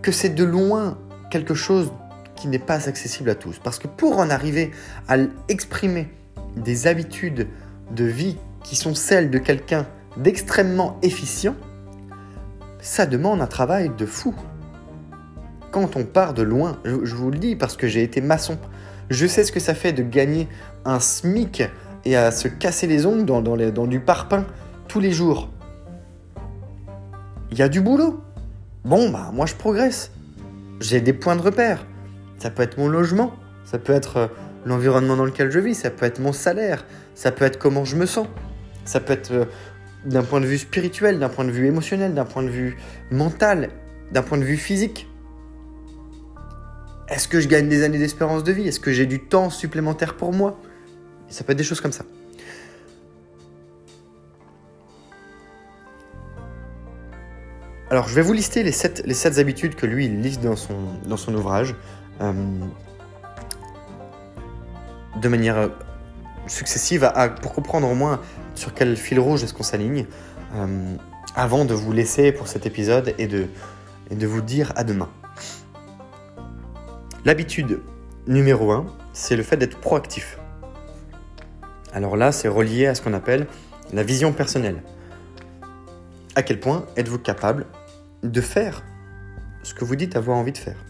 que 0.00 0.12
c'est 0.12 0.28
de 0.28 0.44
loin 0.44 0.96
quelque 1.28 1.54
chose 1.54 1.90
qui 2.36 2.46
n'est 2.46 2.60
pas 2.60 2.88
accessible 2.88 3.30
à 3.30 3.34
tous. 3.34 3.58
Parce 3.58 3.80
que 3.80 3.88
pour 3.88 4.18
en 4.18 4.30
arriver 4.30 4.70
à 5.08 5.16
exprimer 5.48 6.06
des 6.54 6.86
habitudes 6.86 7.48
de 7.90 8.04
vie 8.04 8.36
qui 8.62 8.76
sont 8.76 8.94
celles 8.94 9.28
de 9.28 9.38
quelqu'un 9.38 9.88
d'extrêmement 10.16 11.00
efficient, 11.02 11.56
ça 12.78 13.06
demande 13.06 13.42
un 13.42 13.48
travail 13.48 13.90
de 13.98 14.06
fou 14.06 14.36
quand 15.72 15.96
on 15.96 16.04
part 16.04 16.34
de 16.34 16.42
loin, 16.42 16.78
je, 16.84 17.14
vous 17.16 17.32
le 17.32 17.38
dis 17.38 17.56
parce 17.56 17.76
que 17.76 17.88
j'ai 17.88 18.04
été 18.04 18.20
maçon, 18.20 18.56
je 19.10 19.26
sais 19.26 19.42
ce 19.42 19.50
que 19.50 19.58
ça 19.58 19.74
fait 19.74 19.92
de 19.92 20.04
gagner 20.04 20.46
un 20.84 21.00
SMIC 21.00 21.64
et 22.04 22.14
à 22.14 22.30
se 22.30 22.46
casser 22.46 22.86
les 22.86 23.04
ongles 23.04 23.24
dans, 23.24 23.86
du 23.88 23.98
parpaing 23.98 24.46
tous 24.86 25.00
les 25.00 25.10
jours. 25.10 25.48
Il 27.50 27.58
y 27.58 27.62
a 27.62 27.68
du 27.68 27.80
boulot. 27.80 28.20
Bon, 28.84 29.10
bah 29.10 29.30
moi 29.32 29.46
je 29.46 29.54
progresse. 29.54 30.12
J'ai 30.80 31.00
des 31.00 31.12
points 31.12 31.36
de 31.36 31.42
repère. 31.42 31.86
Ça 32.38 32.50
peut 32.50 32.62
être 32.62 32.78
mon 32.78 32.88
logement, 32.88 33.34
Ça 33.64 33.78
peut 33.78 33.92
être 33.92 34.16
euh, 34.16 34.26
l'environnement 34.64 35.16
dans 35.16 35.24
lequel 35.24 35.50
je 35.50 35.58
vis, 35.58 35.74
ça 35.74 35.90
peut 35.90 36.06
être 36.06 36.20
mon 36.20 36.32
salaire, 36.32 36.86
ça 37.14 37.32
peut 37.32 37.44
être 37.44 37.58
comment 37.58 37.84
je 37.84 37.96
me 37.96 38.06
sens, 38.06 38.28
ça 38.84 39.00
peut 39.00 39.12
être 39.12 39.32
euh, 39.32 39.44
d'un 40.04 40.22
point 40.22 40.40
de 40.40 40.46
vue 40.46 40.58
spirituel, 40.58 41.18
d'un 41.18 41.28
point 41.28 41.44
de 41.44 41.50
vue 41.50 41.66
émotionnel, 41.66 42.14
d'un 42.14 42.24
point 42.24 42.42
de 42.42 42.48
vue 42.48 42.76
mental, 43.10 43.70
d'un 44.12 44.22
point 44.22 44.38
de 44.38 44.44
vue 44.44 44.56
physique. 44.56 45.08
Est-ce 47.08 47.26
que 47.26 47.40
je 47.40 47.48
gagne 47.48 47.68
des 47.68 47.82
années 47.82 47.98
d'espérance 47.98 48.44
de 48.44 48.52
vie? 48.52 48.68
Est-ce 48.68 48.80
que 48.80 48.92
j'ai 48.92 49.06
du 49.06 49.20
temps 49.20 49.50
supplémentaire 49.50 50.14
pour 50.14 50.32
moi? 50.32 50.60
Ça 51.28 51.42
peut 51.42 51.52
être 51.52 51.58
des 51.58 51.64
choses 51.64 51.80
comme 51.80 51.92
ça. 51.92 52.04
Alors, 57.90 58.06
je 58.06 58.14
vais 58.14 58.22
vous 58.22 58.34
lister 58.34 58.62
les 58.62 58.72
7 58.72 59.02
les 59.06 59.38
habitudes 59.38 59.74
que 59.74 59.86
lui, 59.86 60.06
il 60.06 60.20
liste 60.20 60.42
dans 60.42 60.56
son, 60.56 61.34
ouvrage. 61.34 61.74
Euh, 62.20 62.32
de 65.20 65.28
manière 65.28 65.56
euh, 65.56 65.68
successive 66.46 67.10
pour 67.42 67.52
comprendre 67.52 67.88
au 67.88 67.94
moins 67.94 68.20
sur 68.54 68.74
quel 68.74 68.96
fil 68.96 69.18
rouge 69.18 69.42
est-ce 69.42 69.54
qu'on 69.54 69.62
s'aligne 69.62 70.06
euh, 70.54 70.94
avant 71.34 71.64
de 71.64 71.74
vous 71.74 71.92
laisser 71.92 72.32
pour 72.32 72.48
cet 72.48 72.66
épisode 72.66 73.14
et 73.18 73.26
de, 73.26 73.46
de 74.10 74.26
vous 74.26 74.40
dire 74.40 74.72
à 74.76 74.84
demain. 74.84 75.08
L'habitude 77.24 77.80
numéro 78.26 78.70
1, 78.72 78.86
c'est 79.12 79.36
le 79.36 79.42
fait 79.42 79.56
d'être 79.56 79.78
proactif. 79.78 80.38
Alors 81.92 82.16
là, 82.16 82.32
c'est 82.32 82.48
relié 82.48 82.86
à 82.86 82.94
ce 82.94 83.02
qu'on 83.02 83.14
appelle 83.14 83.46
la 83.92 84.02
vision 84.02 84.32
personnelle. 84.32 84.82
À 86.34 86.42
quel 86.42 86.60
point 86.60 86.84
êtes-vous 86.96 87.18
capable 87.18 87.66
de 88.22 88.40
faire 88.40 88.84
ce 89.62 89.74
que 89.74 89.84
vous 89.84 89.96
dites 89.96 90.16
avoir 90.16 90.36
envie 90.36 90.52
de 90.52 90.58
faire 90.58 90.84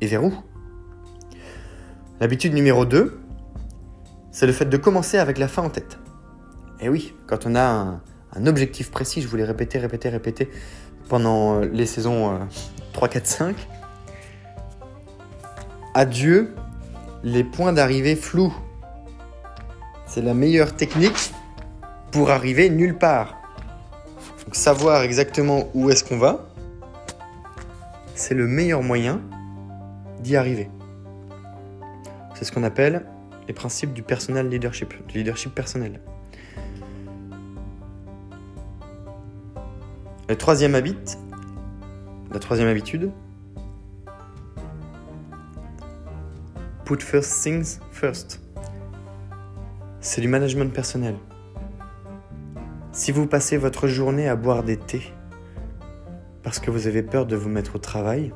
Et 0.00 0.06
vers 0.06 0.24
où? 0.24 0.34
L'habitude 2.20 2.52
numéro 2.52 2.84
2, 2.84 3.20
c'est 4.30 4.46
le 4.46 4.52
fait 4.52 4.66
de 4.66 4.76
commencer 4.76 5.18
avec 5.18 5.38
la 5.38 5.48
fin 5.48 5.62
en 5.62 5.70
tête. 5.70 5.98
Et 6.80 6.88
oui, 6.88 7.14
quand 7.26 7.46
on 7.46 7.54
a 7.54 8.00
un, 8.34 8.46
objectif 8.46 8.90
précis, 8.90 9.22
je 9.22 9.28
voulais 9.28 9.44
répéter, 9.44 9.78
répéter, 9.78 10.08
répéter 10.08 10.50
pendant 11.08 11.60
euh, 11.60 11.66
les 11.72 11.86
saisons 11.86 12.38
3, 12.92 13.08
4, 13.08 13.26
5, 13.26 13.68
adieu 15.94 16.54
les 17.24 17.44
points 17.44 17.72
d'arrivée 17.72 18.16
flous. 18.16 18.54
C'est 20.06 20.22
la 20.22 20.34
meilleure 20.34 20.74
technique 20.74 21.32
pour 22.10 22.30
arriver 22.30 22.70
nulle 22.70 22.96
part. 22.96 23.37
Donc 24.48 24.56
savoir 24.56 25.02
exactement 25.02 25.68
où 25.74 25.90
est-ce 25.90 26.02
qu'on 26.02 26.16
va, 26.16 26.48
c'est 28.14 28.32
le 28.32 28.46
meilleur 28.46 28.82
moyen 28.82 29.20
d'y 30.20 30.36
arriver. 30.36 30.70
C'est 32.34 32.46
ce 32.46 32.52
qu'on 32.52 32.64
appelle 32.64 33.04
les 33.46 33.52
principes 33.52 33.92
du 33.92 34.02
personnel 34.02 34.48
leadership, 34.48 34.94
du 35.06 35.18
leadership 35.18 35.54
personnel. 35.54 36.00
Le 40.30 40.34
troisième 40.34 40.74
habit, 40.74 40.96
la 42.32 42.38
troisième 42.38 42.68
habitude, 42.68 43.10
put 46.86 47.00
first 47.00 47.42
things 47.42 47.80
first. 47.92 48.40
C'est 50.00 50.22
du 50.22 50.28
management 50.28 50.72
personnel. 50.72 51.16
Si 52.98 53.12
vous 53.12 53.28
passez 53.28 53.56
votre 53.58 53.86
journée 53.86 54.26
à 54.26 54.34
boire 54.34 54.64
des 54.64 54.76
thés 54.76 55.12
parce 56.42 56.58
que 56.58 56.72
vous 56.72 56.88
avez 56.88 57.04
peur 57.04 57.26
de 57.26 57.36
vous 57.36 57.48
mettre 57.48 57.76
au 57.76 57.78
travail, 57.78 58.34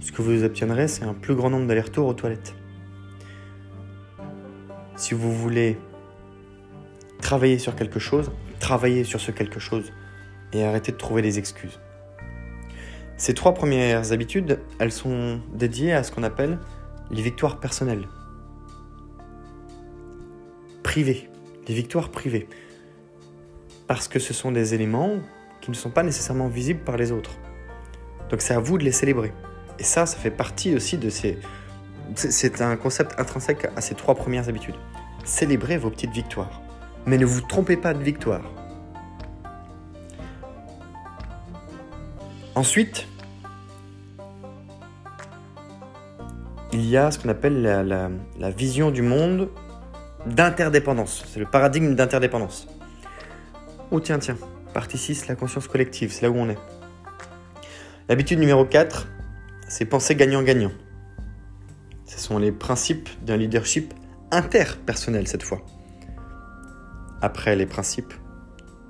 ce 0.00 0.12
que 0.12 0.20
vous 0.20 0.44
obtiendrez, 0.44 0.86
c'est 0.86 1.04
un 1.04 1.14
plus 1.14 1.34
grand 1.34 1.48
nombre 1.48 1.66
d'allers-retours 1.66 2.06
aux 2.06 2.12
toilettes. 2.12 2.54
Si 4.94 5.14
vous 5.14 5.32
voulez 5.32 5.78
travailler 7.22 7.58
sur 7.58 7.74
quelque 7.74 7.98
chose, 7.98 8.30
travaillez 8.58 9.04
sur 9.04 9.22
ce 9.22 9.30
quelque 9.30 9.58
chose 9.58 9.90
et 10.52 10.62
arrêtez 10.62 10.92
de 10.92 10.98
trouver 10.98 11.22
des 11.22 11.38
excuses. 11.38 11.80
Ces 13.16 13.32
trois 13.32 13.54
premières 13.54 14.12
habitudes, 14.12 14.60
elles 14.78 14.92
sont 14.92 15.40
dédiées 15.54 15.94
à 15.94 16.02
ce 16.02 16.12
qu'on 16.12 16.24
appelle 16.24 16.58
les 17.10 17.22
victoires 17.22 17.58
personnelles. 17.58 18.06
Privées, 20.82 21.29
les 21.70 21.76
victoires 21.76 22.08
privées. 22.08 22.48
Parce 23.86 24.08
que 24.08 24.18
ce 24.18 24.34
sont 24.34 24.50
des 24.50 24.74
éléments 24.74 25.20
qui 25.60 25.70
ne 25.70 25.76
sont 25.76 25.90
pas 25.90 26.02
nécessairement 26.02 26.48
visibles 26.48 26.80
par 26.80 26.96
les 26.96 27.12
autres. 27.12 27.38
Donc 28.28 28.40
c'est 28.40 28.54
à 28.54 28.58
vous 28.58 28.76
de 28.76 28.82
les 28.82 28.90
célébrer. 28.90 29.32
Et 29.78 29.84
ça, 29.84 30.04
ça 30.04 30.18
fait 30.18 30.32
partie 30.32 30.74
aussi 30.74 30.98
de 30.98 31.08
ces, 31.10 31.38
c'est 32.16 32.60
un 32.60 32.76
concept 32.76 33.20
intrinsèque 33.20 33.68
à 33.76 33.80
ces 33.80 33.94
trois 33.94 34.16
premières 34.16 34.48
habitudes. 34.48 34.74
Célébrez 35.24 35.78
vos 35.78 35.90
petites 35.90 36.10
victoires. 36.10 36.60
Mais 37.06 37.18
ne 37.18 37.24
vous 37.24 37.40
trompez 37.40 37.76
pas 37.76 37.94
de 37.94 38.02
victoire. 38.02 38.42
Ensuite, 42.56 43.06
il 46.72 46.84
y 46.84 46.96
a 46.96 47.12
ce 47.12 47.18
qu'on 47.20 47.28
appelle 47.28 47.62
la, 47.62 48.50
vision 48.50 48.90
du 48.90 49.02
monde 49.02 49.50
d'interdépendance. 50.26 51.24
C'est 51.32 51.40
le 51.40 51.46
paradigme 51.46 51.94
d'interdépendance. 51.94 52.68
Oh 53.90 54.00
tiens, 54.00 54.18
tiens, 54.18 54.36
partie 54.72 54.98
6, 54.98 55.28
la 55.28 55.34
conscience 55.34 55.66
collective, 55.66 56.12
c'est 56.12 56.22
là 56.22 56.30
où 56.30 56.36
on 56.36 56.48
est. 56.48 56.58
L'habitude 58.08 58.38
numéro 58.38 58.64
4, 58.64 59.08
c'est 59.68 59.84
penser 59.84 60.14
gagnant-gagnant. 60.14 60.72
Ce 62.06 62.18
sont 62.18 62.38
les 62.38 62.52
principes 62.52 63.08
d'un 63.24 63.36
leadership 63.36 63.94
interpersonnel 64.30 65.26
cette 65.26 65.42
fois. 65.42 65.64
Après 67.22 67.56
les 67.56 67.66
principes 67.66 68.12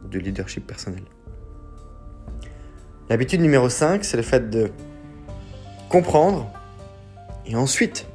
du 0.04 0.20
leadership 0.20 0.66
personnel. 0.66 1.02
L'habitude 3.08 3.40
numéro 3.40 3.68
5, 3.68 4.04
c'est 4.04 4.16
le 4.16 4.22
fait 4.22 4.50
de 4.50 4.70
comprendre 5.88 6.50
et 7.44 7.56
ensuite 7.56 8.06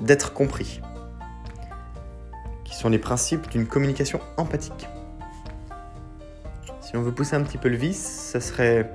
d'être 0.00 0.32
compris, 0.32 0.80
qui 2.76 2.82
sont 2.82 2.90
les 2.90 2.98
principes 2.98 3.48
d'une 3.48 3.66
communication 3.66 4.20
empathique. 4.36 4.86
Si 6.82 6.94
on 6.94 7.00
veut 7.00 7.10
pousser 7.10 7.34
un 7.34 7.40
petit 7.40 7.56
peu 7.56 7.70
le 7.70 7.76
vice, 7.76 7.96
ça 8.32 8.38
serait 8.38 8.90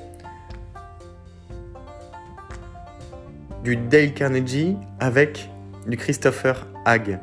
du 3.64 3.78
Dale 3.78 4.14
Carnegie 4.14 4.78
avec 5.00 5.50
du 5.88 5.98
Christopher 5.98 6.68
Hague, 6.86 7.18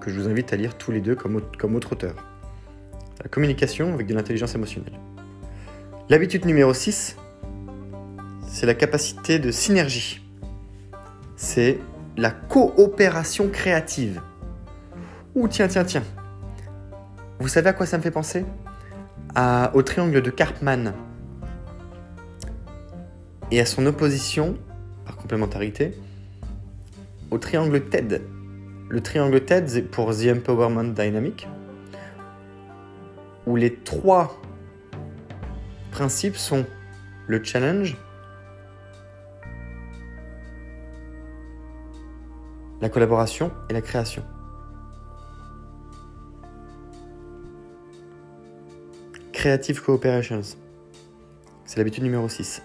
que 0.00 0.12
je 0.12 0.20
vous 0.20 0.28
invite 0.28 0.52
à 0.52 0.56
lire 0.56 0.78
tous 0.78 0.92
les 0.92 1.00
deux 1.00 1.16
comme, 1.16 1.42
comme 1.58 1.74
autre 1.74 1.94
auteur. 1.94 2.14
La 3.20 3.28
communication 3.28 3.94
avec 3.94 4.06
de 4.06 4.14
l'intelligence 4.14 4.54
émotionnelle. 4.54 5.00
L'habitude 6.08 6.44
numéro 6.44 6.72
6, 6.72 7.16
c'est 8.46 8.66
la 8.66 8.74
capacité 8.74 9.40
de 9.40 9.50
synergie. 9.50 10.24
C'est 11.34 11.80
la 12.16 12.30
coopération 12.30 13.48
créative. 13.48 14.20
Ouh, 15.34 15.48
tiens, 15.48 15.66
tiens, 15.66 15.84
tiens. 15.84 16.04
Vous 17.40 17.48
savez 17.48 17.70
à 17.70 17.72
quoi 17.72 17.86
ça 17.86 17.98
me 17.98 18.02
fait 18.02 18.12
penser? 18.12 18.46
Au 19.74 19.82
triangle 19.82 20.22
de 20.22 20.30
Karpman. 20.30 20.94
Et 23.50 23.60
à 23.60 23.66
son 23.66 23.84
opposition, 23.86 24.56
par 25.04 25.16
complémentarité, 25.16 25.98
au 27.30 27.38
triangle 27.38 27.84
TED. 27.88 28.22
Le 28.88 29.00
triangle 29.00 29.44
TED 29.44 29.90
pour 29.90 30.14
The 30.14 30.28
Empowerment 30.36 30.94
Dynamic, 30.94 31.48
où 33.46 33.56
les 33.56 33.74
trois 33.74 34.40
principes 35.90 36.36
sont 36.36 36.64
le 37.26 37.42
challenge, 37.42 37.96
la 42.80 42.88
collaboration 42.88 43.50
et 43.68 43.72
la 43.72 43.80
création. 43.80 44.22
Creative 49.44 49.82
Cooperations. 49.82 50.56
C'est 51.66 51.76
l'habitude 51.76 52.02
numéro 52.02 52.30
6. 52.30 52.62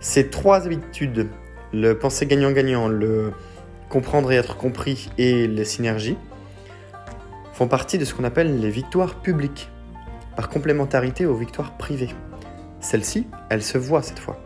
Ces 0.00 0.30
trois 0.30 0.64
habitudes, 0.64 1.28
le 1.74 1.98
penser 1.98 2.24
gagnant-gagnant, 2.24 2.88
le 2.88 3.34
comprendre 3.90 4.32
et 4.32 4.36
être 4.36 4.56
compris 4.56 5.10
et 5.18 5.46
les 5.46 5.66
synergies, 5.66 6.16
font 7.52 7.68
partie 7.68 7.98
de 7.98 8.06
ce 8.06 8.14
qu'on 8.14 8.24
appelle 8.24 8.58
les 8.58 8.70
victoires 8.70 9.20
publiques, 9.20 9.68
par 10.34 10.48
complémentarité 10.48 11.26
aux 11.26 11.34
victoires 11.34 11.76
privées. 11.76 12.14
Celle-ci, 12.80 13.26
elle 13.50 13.62
se 13.62 13.76
voit 13.76 14.00
cette 14.00 14.18
fois. 14.18 14.38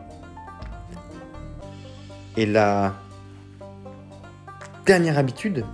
Et 2.36 2.44
la 2.44 2.96
dernière 4.84 5.16
habitude, 5.16 5.64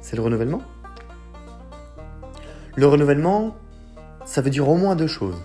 c'est 0.00 0.14
le 0.14 0.22
renouvellement. 0.22 0.62
Le 2.76 2.86
renouvellement, 2.86 3.56
ça 4.28 4.42
veut 4.42 4.50
dire 4.50 4.68
au 4.68 4.76
moins 4.76 4.94
deux 4.94 5.06
choses. 5.06 5.42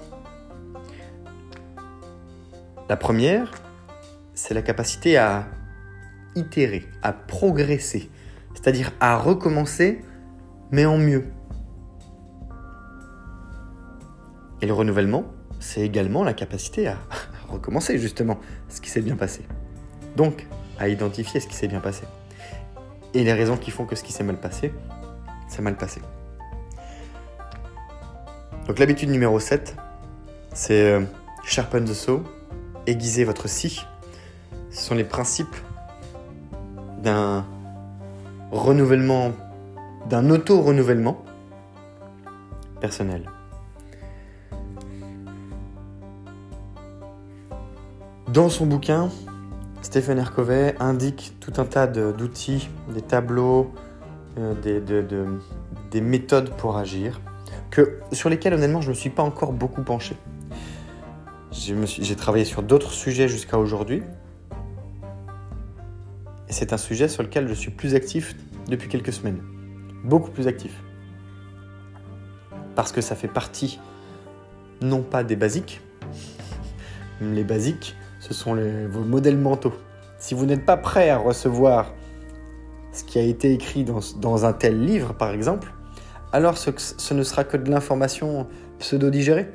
La 2.89 2.97
première, 2.97 3.49
c'est 4.33 4.53
la 4.53 4.61
capacité 4.61 5.15
à 5.15 5.47
itérer, 6.35 6.85
à 7.01 7.13
progresser, 7.13 8.11
c'est-à-dire 8.53 8.91
à 8.99 9.17
recommencer, 9.17 10.01
mais 10.71 10.85
en 10.85 10.97
mieux. 10.97 11.23
Et 14.61 14.65
le 14.65 14.73
renouvellement, 14.73 15.23
c'est 15.61 15.81
également 15.81 16.25
la 16.25 16.33
capacité 16.33 16.89
à 16.89 16.97
recommencer 17.47 17.97
justement 17.97 18.37
ce 18.67 18.81
qui 18.81 18.89
s'est 18.89 19.01
bien 19.01 19.15
passé. 19.15 19.45
Donc, 20.17 20.45
à 20.77 20.89
identifier 20.89 21.39
ce 21.39 21.47
qui 21.47 21.55
s'est 21.55 21.69
bien 21.69 21.79
passé. 21.79 22.03
Et 23.13 23.23
les 23.23 23.33
raisons 23.33 23.55
qui 23.55 23.71
font 23.71 23.85
que 23.85 23.95
ce 23.95 24.03
qui 24.03 24.11
s'est 24.11 24.25
mal 24.25 24.41
passé, 24.41 24.73
c'est 25.47 25.61
mal 25.61 25.77
passé. 25.77 26.01
Donc 28.67 28.79
l'habitude 28.79 29.09
numéro 29.09 29.39
7, 29.39 29.75
c'est 30.53 30.93
euh, 30.93 31.01
sharpen 31.43 31.85
the 31.85 31.93
saw, 31.93 32.21
aiguiser 32.87 33.25
votre 33.25 33.47
scie. 33.47 33.81
Ce 34.71 34.81
sont 34.81 34.95
les 34.95 35.03
principes 35.03 35.55
d'un 37.01 37.45
renouvellement, 38.51 39.33
d'un 40.09 40.29
auto-renouvellement 40.29 41.23
personnel. 42.79 43.29
Dans 48.33 48.49
son 48.49 48.65
bouquin, 48.65 49.09
Stephen 49.83 50.19
R. 50.19 50.33
Covey 50.33 50.75
indique 50.79 51.35
tout 51.39 51.53
un 51.57 51.65
tas 51.65 51.85
d'outils, 51.85 52.69
des 52.89 53.01
tableaux, 53.01 53.71
euh, 54.39 54.55
des, 55.91 56.01
méthodes 56.01 56.49
pour 56.57 56.77
agir, 56.77 57.21
sur 58.11 58.29
lesquels 58.29 58.53
honnêtement 58.53 58.81
je 58.81 58.87
ne 58.87 58.93
me 58.93 58.95
suis 58.95 59.09
pas 59.09 59.23
encore 59.23 59.53
beaucoup 59.53 59.83
penché. 59.83 60.15
J'ai 61.51 62.15
travaillé 62.15 62.45
sur 62.45 62.63
d'autres 62.63 62.91
sujets 62.91 63.27
jusqu'à 63.27 63.59
aujourd'hui, 63.59 64.01
et 66.49 66.53
c'est 66.53 66.73
un 66.73 66.77
sujet 66.77 67.07
sur 67.07 67.23
lequel 67.23 67.47
je 67.47 67.53
suis 67.53 67.71
plus 67.71 67.95
actif 67.95 68.35
depuis 68.67 68.89
quelques 68.89 69.13
semaines. 69.13 69.41
Beaucoup 70.03 70.31
plus 70.31 70.47
actif. 70.47 70.83
Parce 72.75 72.91
que 72.91 73.01
ça 73.01 73.15
fait 73.15 73.27
partie, 73.27 73.79
non 74.81 75.01
pas 75.03 75.23
des 75.23 75.35
basiques, 75.35 75.81
les 77.21 77.43
basiques, 77.43 77.95
ce 78.19 78.33
sont 78.33 78.55
vos 78.89 79.03
modèles 79.03 79.37
mentaux. 79.37 79.73
Si 80.17 80.33
vous 80.33 80.45
n'êtes 80.45 80.65
pas 80.65 80.77
prêt 80.77 81.09
à 81.09 81.17
recevoir 81.17 81.93
ce 82.93 83.03
qui 83.03 83.19
a 83.19 83.23
été 83.23 83.51
écrit 83.51 83.83
dans, 83.83 84.45
un 84.45 84.53
tel 84.53 84.85
livre, 84.85 85.13
par 85.13 85.31
exemple, 85.31 85.73
alors 86.33 86.57
ce, 86.57 87.13
ne 87.13 87.23
sera 87.23 87.45
que 87.45 87.55
de 87.55 87.71
l'information 87.71 88.47
pseudo-digérée. 88.79 89.49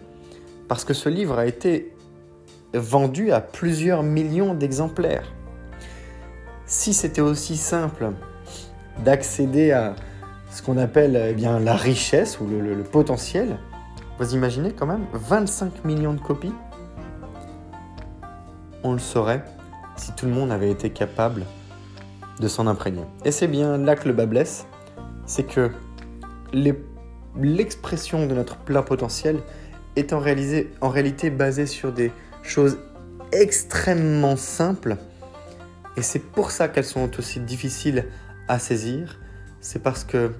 Parce 0.68 0.84
que 0.84 0.94
ce 0.94 1.08
livre 1.08 1.38
a 1.38 1.46
été 1.46 1.94
vendu 2.72 3.32
à 3.32 3.40
plusieurs 3.40 4.02
millions 4.02 4.54
d'exemplaires. 4.54 5.32
Si 6.66 6.94
c'était 6.94 7.20
aussi 7.20 7.56
simple 7.56 8.12
d'accéder 9.04 9.72
à 9.72 9.96
ce 10.50 10.62
qu'on 10.62 10.78
appelle 10.78 11.20
eh 11.30 11.34
bien, 11.34 11.58
la 11.58 11.74
richesse 11.74 12.40
ou 12.40 12.46
le, 12.46 12.60
le 12.60 12.82
potentiel, 12.84 13.58
vous 14.18 14.34
imaginez 14.34 14.72
quand 14.72 14.86
même 14.86 15.04
25 15.12 15.84
millions 15.84 16.14
de 16.14 16.20
copies 16.20 16.52
on 18.82 18.92
le 18.92 18.98
saurait 18.98 19.44
si 19.96 20.12
tout 20.12 20.26
le 20.26 20.32
monde 20.32 20.52
avait 20.52 20.70
été 20.70 20.90
capable 20.90 21.44
de 22.40 22.48
s'en 22.48 22.66
imprégner. 22.66 23.02
Et 23.24 23.32
c'est 23.32 23.48
bien 23.48 23.76
là 23.76 23.96
que 23.96 24.06
le 24.06 24.14
bas 24.14 24.26
blesse, 24.26 24.66
c'est 25.26 25.42
que 25.42 25.70
l'expression 26.52 28.26
de 28.26 28.34
notre 28.34 28.56
plein 28.56 28.82
potentiel 28.82 29.40
est 29.96 30.12
en, 30.12 30.18
en 30.18 30.88
réalité 30.88 31.30
basée 31.30 31.66
sur 31.66 31.92
des 31.92 32.12
choses 32.42 32.78
extrêmement 33.32 34.36
simples. 34.36 34.96
Et 35.96 36.02
c'est 36.02 36.20
pour 36.20 36.50
ça 36.50 36.68
qu'elles 36.68 36.84
sont 36.84 37.10
aussi 37.18 37.40
difficiles 37.40 38.06
à 38.46 38.58
saisir. 38.58 39.18
C'est 39.60 39.82
parce 39.82 40.04
que 40.04 40.32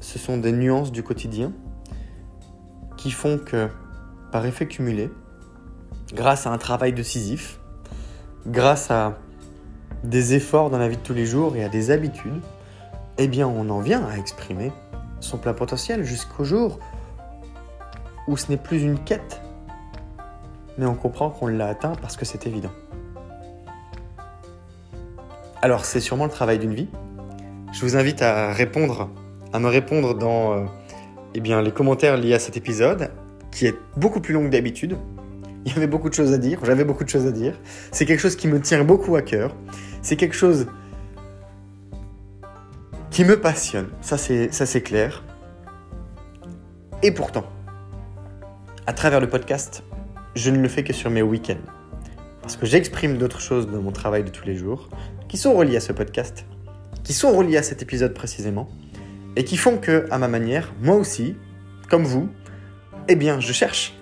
ce 0.00 0.18
sont 0.18 0.36
des 0.36 0.52
nuances 0.52 0.92
du 0.92 1.02
quotidien 1.02 1.52
qui 2.96 3.10
font 3.10 3.38
que, 3.38 3.68
par 4.32 4.44
effet 4.46 4.66
cumulé, 4.66 5.10
grâce 6.12 6.46
à 6.46 6.50
un 6.50 6.58
travail 6.58 6.92
décisif, 6.92 7.60
grâce 8.46 8.90
à 8.90 9.18
des 10.02 10.34
efforts 10.34 10.70
dans 10.70 10.78
la 10.78 10.88
vie 10.88 10.96
de 10.96 11.02
tous 11.02 11.14
les 11.14 11.26
jours 11.26 11.56
et 11.56 11.64
à 11.64 11.68
des 11.68 11.90
habitudes, 11.90 12.40
eh 13.18 13.28
bien 13.28 13.46
on 13.46 13.70
en 13.70 13.80
vient 13.80 14.04
à 14.06 14.16
exprimer 14.16 14.72
son 15.20 15.38
plein 15.38 15.54
potentiel 15.54 16.04
jusqu'au 16.04 16.44
jour 16.44 16.78
où 18.28 18.36
ce 18.36 18.50
n'est 18.50 18.56
plus 18.56 18.82
une 18.82 18.98
quête, 18.98 19.40
mais 20.78 20.86
on 20.86 20.94
comprend 20.94 21.30
qu'on 21.30 21.46
l'a 21.46 21.68
atteint 21.68 21.92
parce 22.00 22.16
que 22.16 22.24
c'est 22.24 22.46
évident. 22.46 22.72
Alors 25.62 25.84
c'est 25.84 26.00
sûrement 26.00 26.24
le 26.24 26.30
travail 26.30 26.58
d'une 26.58 26.74
vie. 26.74 26.88
Je 27.72 27.80
vous 27.80 27.96
invite 27.96 28.22
à 28.22 28.52
répondre, 28.52 29.10
à 29.52 29.58
me 29.58 29.68
répondre 29.68 30.14
dans 30.14 30.52
euh, 30.52 30.64
eh 31.34 31.40
bien, 31.40 31.60
les 31.62 31.72
commentaires 31.72 32.16
liés 32.16 32.34
à 32.34 32.38
cet 32.38 32.56
épisode, 32.56 33.10
qui 33.50 33.66
est 33.66 33.74
beaucoup 33.96 34.20
plus 34.20 34.32
long 34.32 34.44
que 34.44 34.50
d'habitude, 34.50 34.96
il 35.64 35.72
y 35.72 35.76
avait 35.76 35.86
beaucoup 35.86 36.08
de 36.08 36.14
choses 36.14 36.32
à 36.32 36.38
dire, 36.38 36.60
j'avais 36.64 36.84
beaucoup 36.84 37.04
de 37.04 37.08
choses 37.08 37.26
à 37.26 37.32
dire. 37.32 37.58
C'est 37.90 38.04
quelque 38.06 38.20
chose 38.20 38.36
qui 38.36 38.46
me 38.46 38.60
tient 38.60 38.84
beaucoup 38.84 39.16
à 39.16 39.22
cœur. 39.22 39.54
C'est 40.02 40.16
quelque 40.16 40.34
chose 40.34 40.66
qui 43.14 43.24
me 43.24 43.40
passionne, 43.40 43.90
ça 44.00 44.18
c'est, 44.18 44.82
clair. 44.82 45.22
Et 47.04 47.12
pourtant, 47.12 47.44
à 48.88 48.92
travers 48.92 49.20
le 49.20 49.28
podcast, 49.28 49.84
je 50.34 50.50
ne 50.50 50.58
le 50.58 50.66
fais 50.68 50.82
que 50.82 50.92
sur 50.92 51.10
mes 51.10 51.22
week-ends. 51.22 51.62
Parce 52.42 52.56
que 52.56 52.66
j'exprime 52.66 53.16
d'autres 53.16 53.40
choses 53.40 53.68
dans 53.70 53.80
mon 53.80 53.92
travail 53.92 54.24
de 54.24 54.30
tous 54.30 54.44
les 54.44 54.56
jours, 54.56 54.88
qui 55.28 55.36
sont 55.36 55.54
reliées 55.54 55.76
à 55.76 55.80
ce 55.80 55.92
podcast, 55.92 56.44
qui 57.04 57.12
sont 57.12 57.30
reliées 57.30 57.56
à 57.56 57.62
cet 57.62 57.82
épisode 57.82 58.14
précisément, 58.14 58.68
et 59.36 59.44
qui 59.44 59.58
font 59.58 59.78
que, 59.78 60.08
à 60.10 60.18
ma 60.18 60.26
manière, 60.26 60.72
moi 60.80 60.96
aussi, 60.96 61.36
comme 61.88 62.02
vous, 62.02 62.28
eh 63.06 63.14
bien, 63.14 63.38
je 63.38 63.52
cherche 63.52 63.94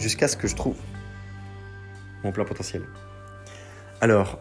jusqu'à 0.00 0.26
ce 0.26 0.36
que 0.36 0.48
je 0.48 0.56
trouve 0.56 0.78
mon 2.24 2.32
plein 2.32 2.44
potentiel. 2.44 2.82
Alors, 4.00 4.40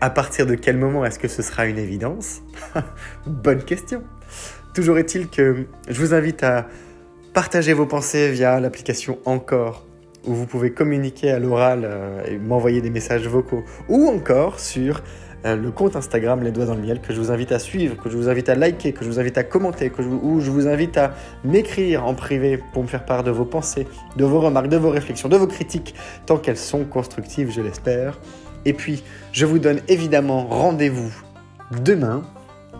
à 0.00 0.10
partir 0.10 0.46
de 0.46 0.54
quel 0.54 0.76
moment 0.76 1.04
est-ce 1.04 1.18
que 1.18 1.28
ce 1.28 1.42
sera 1.42 1.66
une 1.66 1.78
évidence 1.78 2.42
Bonne 3.26 3.62
question. 3.62 4.02
Toujours 4.74 4.98
est-il 4.98 5.28
que 5.28 5.66
je 5.88 6.00
vous 6.00 6.14
invite 6.14 6.42
à 6.42 6.66
partager 7.32 7.72
vos 7.72 7.86
pensées 7.86 8.30
via 8.30 8.58
l'application 8.60 9.18
Encore, 9.24 9.86
où 10.26 10.34
vous 10.34 10.46
pouvez 10.46 10.72
communiquer 10.72 11.30
à 11.30 11.38
l'oral 11.38 11.82
euh, 11.84 12.24
et 12.26 12.38
m'envoyer 12.38 12.80
des 12.80 12.90
messages 12.90 13.26
vocaux, 13.28 13.64
ou 13.88 14.08
encore 14.08 14.60
sur 14.60 15.02
euh, 15.44 15.56
le 15.56 15.70
compte 15.70 15.94
Instagram 15.94 16.42
Les 16.42 16.52
Doigts 16.52 16.64
dans 16.64 16.74
le 16.74 16.80
Miel 16.80 17.00
que 17.00 17.12
je 17.12 17.20
vous 17.20 17.30
invite 17.30 17.52
à 17.52 17.58
suivre, 17.58 17.96
que 18.02 18.08
je 18.08 18.16
vous 18.16 18.28
invite 18.28 18.48
à 18.48 18.54
liker, 18.54 18.92
que 18.92 19.04
je 19.04 19.10
vous 19.10 19.20
invite 19.20 19.36
à 19.36 19.44
commenter, 19.44 19.90
que 19.90 20.00
ou 20.00 20.40
je 20.40 20.50
vous 20.50 20.66
invite 20.66 20.96
à 20.96 21.14
m'écrire 21.44 22.06
en 22.06 22.14
privé 22.14 22.58
pour 22.72 22.82
me 22.82 22.88
faire 22.88 23.04
part 23.04 23.24
de 23.24 23.30
vos 23.30 23.44
pensées, 23.44 23.86
de 24.16 24.24
vos 24.24 24.40
remarques, 24.40 24.68
de 24.68 24.78
vos 24.78 24.90
réflexions, 24.90 25.28
de 25.28 25.36
vos 25.36 25.46
critiques, 25.46 25.94
tant 26.24 26.38
qu'elles 26.38 26.56
sont 26.56 26.84
constructives, 26.84 27.50
je 27.50 27.60
l'espère. 27.60 28.18
Et 28.64 28.72
puis, 28.72 29.02
je 29.32 29.46
vous 29.46 29.58
donne 29.58 29.80
évidemment 29.88 30.46
rendez-vous 30.46 31.12
demain 31.82 32.22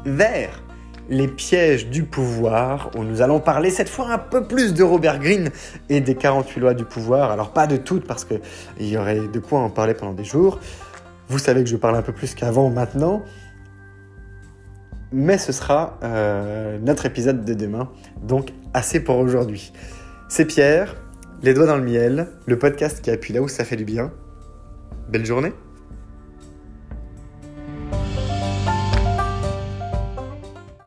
vers 0.04 0.62
les 1.08 1.28
pièges 1.28 1.88
du 1.88 2.04
pouvoir, 2.04 2.90
où 2.96 3.04
nous 3.04 3.20
allons 3.20 3.40
parler 3.40 3.70
cette 3.70 3.88
fois 3.88 4.10
un 4.10 4.18
peu 4.18 4.46
plus 4.46 4.72
de 4.72 4.82
Robert 4.82 5.18
Greene 5.18 5.50
et 5.88 6.00
des 6.00 6.14
48 6.14 6.60
lois 6.60 6.74
du 6.74 6.84
pouvoir. 6.84 7.30
Alors 7.30 7.52
pas 7.52 7.66
de 7.66 7.76
toutes 7.76 8.06
parce 8.06 8.24
qu'il 8.24 8.40
y 8.80 8.96
aurait 8.96 9.28
de 9.28 9.38
quoi 9.38 9.60
en 9.60 9.70
parler 9.70 9.94
pendant 9.94 10.14
des 10.14 10.24
jours. 10.24 10.58
Vous 11.28 11.38
savez 11.38 11.62
que 11.62 11.68
je 11.68 11.76
parle 11.76 11.96
un 11.96 12.02
peu 12.02 12.12
plus 12.12 12.34
qu'avant 12.34 12.70
maintenant. 12.70 13.22
Mais 15.12 15.38
ce 15.38 15.52
sera 15.52 15.98
euh, 16.02 16.78
notre 16.80 17.06
épisode 17.06 17.44
de 17.44 17.54
demain. 17.54 17.90
Donc 18.22 18.52
assez 18.72 19.00
pour 19.00 19.18
aujourd'hui. 19.18 19.72
C'est 20.28 20.46
Pierre, 20.46 20.96
les 21.42 21.54
doigts 21.54 21.66
dans 21.66 21.76
le 21.76 21.84
miel, 21.84 22.28
le 22.46 22.58
podcast 22.58 23.00
qui 23.02 23.10
appuie 23.10 23.34
là 23.34 23.42
où 23.42 23.48
ça 23.48 23.64
fait 23.64 23.76
du 23.76 23.84
bien. 23.84 24.10
Belle 25.08 25.26
journée 25.26 25.52